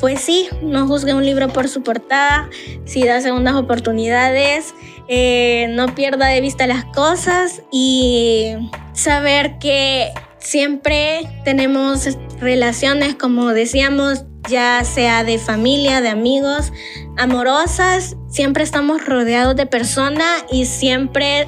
pues 0.00 0.20
sí, 0.20 0.48
no 0.60 0.87
juzgue 0.87 1.14
un 1.14 1.24
libro 1.24 1.48
por 1.48 1.68
su 1.68 1.82
portada, 1.82 2.50
si 2.84 3.06
da 3.06 3.20
segundas 3.20 3.54
oportunidades, 3.54 4.74
eh, 5.08 5.68
no 5.70 5.94
pierda 5.94 6.26
de 6.26 6.40
vista 6.40 6.66
las 6.66 6.84
cosas 6.87 7.62
y 7.70 8.54
saber 8.92 9.58
que 9.58 10.10
siempre 10.38 11.20
tenemos 11.44 12.06
relaciones, 12.40 13.14
como 13.14 13.54
decíamos, 13.54 14.24
ya 14.48 14.82
sea 14.84 15.24
de 15.24 15.38
familia, 15.38 16.00
de 16.00 16.08
amigos, 16.08 16.72
amorosas, 17.16 18.16
siempre 18.28 18.64
estamos 18.64 19.06
rodeados 19.06 19.54
de 19.54 19.66
personas 19.66 20.44
y 20.50 20.66
siempre 20.66 21.46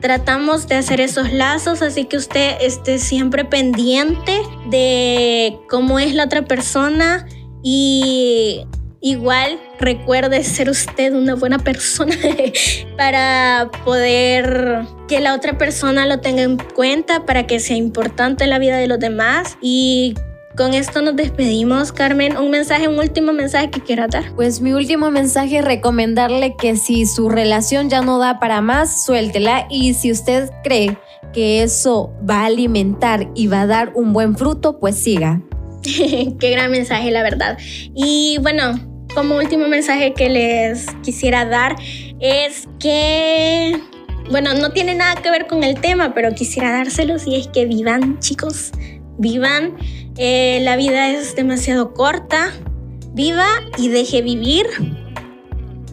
tratamos 0.00 0.66
de 0.66 0.76
hacer 0.76 1.00
esos 1.00 1.32
lazos, 1.32 1.82
así 1.82 2.04
que 2.04 2.16
usted 2.16 2.56
esté 2.60 2.98
siempre 2.98 3.44
pendiente 3.44 4.40
de 4.70 5.58
cómo 5.68 5.98
es 5.98 6.14
la 6.14 6.24
otra 6.24 6.44
persona 6.44 7.26
y 7.62 8.66
igual 9.00 9.58
recuerde 9.78 10.44
ser 10.44 10.68
usted 10.68 11.14
una 11.14 11.34
buena 11.34 11.58
persona 11.58 12.14
para 12.96 13.70
poder 13.84 14.82
que 15.08 15.20
la 15.20 15.34
otra 15.34 15.58
persona 15.58 16.06
lo 16.06 16.20
tenga 16.20 16.42
en 16.42 16.56
cuenta, 16.56 17.24
para 17.24 17.46
que 17.46 17.60
sea 17.60 17.76
importante 17.76 18.44
en 18.44 18.50
la 18.50 18.58
vida 18.58 18.76
de 18.76 18.86
los 18.86 18.98
demás 18.98 19.56
y 19.60 20.14
con 20.60 20.74
esto 20.74 21.00
nos 21.00 21.16
despedimos, 21.16 21.90
Carmen. 21.90 22.36
Un 22.36 22.50
mensaje, 22.50 22.86
un 22.86 22.98
último 22.98 23.32
mensaje 23.32 23.70
que 23.70 23.80
quiera 23.80 24.08
dar. 24.08 24.34
Pues 24.34 24.60
mi 24.60 24.74
último 24.74 25.10
mensaje 25.10 25.60
es 25.60 25.64
recomendarle 25.64 26.54
que 26.54 26.76
si 26.76 27.06
su 27.06 27.30
relación 27.30 27.88
ya 27.88 28.02
no 28.02 28.18
da 28.18 28.38
para 28.38 28.60
más, 28.60 29.06
suéltela 29.06 29.66
y 29.70 29.94
si 29.94 30.12
usted 30.12 30.50
cree 30.62 30.98
que 31.32 31.62
eso 31.62 32.12
va 32.28 32.42
a 32.42 32.44
alimentar 32.44 33.30
y 33.34 33.46
va 33.46 33.62
a 33.62 33.66
dar 33.66 33.92
un 33.94 34.12
buen 34.12 34.36
fruto, 34.36 34.78
pues 34.78 34.96
siga. 34.96 35.40
Qué 35.82 36.50
gran 36.50 36.70
mensaje, 36.70 37.10
la 37.10 37.22
verdad. 37.22 37.56
Y 37.94 38.36
bueno, 38.42 38.78
como 39.14 39.36
último 39.36 39.66
mensaje 39.66 40.12
que 40.12 40.28
les 40.28 40.88
quisiera 41.02 41.46
dar 41.46 41.74
es 42.20 42.68
que, 42.78 43.80
bueno, 44.30 44.52
no 44.52 44.72
tiene 44.72 44.94
nada 44.94 45.22
que 45.22 45.30
ver 45.30 45.46
con 45.46 45.64
el 45.64 45.80
tema, 45.80 46.12
pero 46.12 46.34
quisiera 46.34 46.70
dárselos 46.70 47.26
y 47.26 47.36
es 47.36 47.48
que 47.48 47.64
vivan, 47.64 48.18
chicos, 48.18 48.72
vivan 49.16 49.74
eh, 50.22 50.60
la 50.60 50.76
vida 50.76 51.08
es 51.08 51.34
demasiado 51.34 51.94
corta. 51.94 52.52
Viva 53.14 53.46
y 53.78 53.88
deje 53.88 54.20
vivir. 54.20 54.66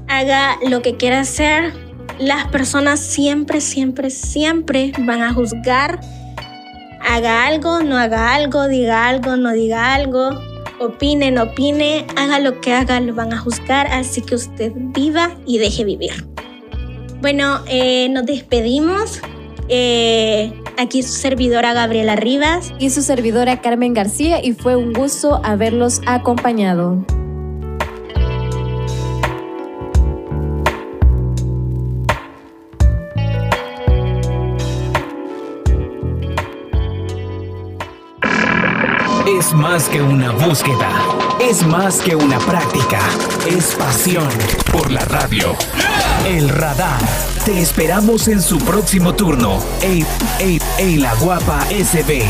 Haga 0.10 0.58
lo 0.68 0.82
que 0.82 0.98
quiera 0.98 1.22
hacer. 1.22 1.72
Las 2.20 2.48
personas 2.50 3.00
siempre, 3.00 3.62
siempre, 3.62 4.10
siempre 4.10 4.92
van 5.00 5.22
a 5.22 5.34
juzgar. 5.34 6.02
Haga 7.00 7.46
algo, 7.46 7.80
no 7.84 7.98
haga 7.98 8.36
algo, 8.36 8.68
diga 8.68 9.08
algo, 9.08 9.38
no 9.38 9.54
diga 9.54 9.94
algo. 9.94 10.32
Opine, 10.82 11.32
no 11.32 11.44
opine. 11.44 12.06
Haga 12.18 12.40
lo 12.40 12.60
que 12.60 12.74
haga, 12.74 13.00
lo 13.00 13.16
van 13.16 13.32
a 13.32 13.38
juzgar. 13.38 13.88
Así 13.88 14.22
que 14.22 14.36
usted 14.36 14.74
viva 14.76 15.38
y 15.46 15.58
deje 15.58 15.86
vivir. 15.86 16.28
Bueno, 17.22 17.62
eh, 17.68 18.10
nos 18.10 18.26
despedimos. 18.26 19.22
Eh, 19.70 20.52
Aquí 20.78 21.02
su 21.02 21.14
servidora 21.14 21.74
Gabriela 21.74 22.16
Rivas. 22.16 22.74
Y 22.80 22.92
su 22.92 23.02
servidora 23.02 23.62
Carmen 23.62 23.94
García 23.94 24.44
y 24.44 24.54
fue 24.54 24.76
un 24.76 24.94
gusto 24.94 25.42
haberlos 25.44 26.02
acompañado. 26.06 27.04
es 39.38 39.54
más 39.54 39.88
que 39.90 40.02
una 40.02 40.32
búsqueda, 40.32 40.90
es 41.40 41.66
más 41.66 42.00
que 42.00 42.16
una 42.16 42.40
práctica, 42.40 43.00
es 43.46 43.76
pasión 43.76 44.28
por 44.72 44.90
la 44.90 45.02
radio. 45.02 45.56
El 46.28 46.50
radar. 46.50 47.00
Te 47.46 47.62
esperamos 47.62 48.28
en 48.28 48.42
su 48.42 48.58
próximo 48.58 49.16
turno. 49.16 49.60
Ey, 49.82 50.06
ey, 50.40 50.60
ey, 50.78 50.98
la 50.98 51.16
guapa 51.16 51.66
SB. 51.70 52.22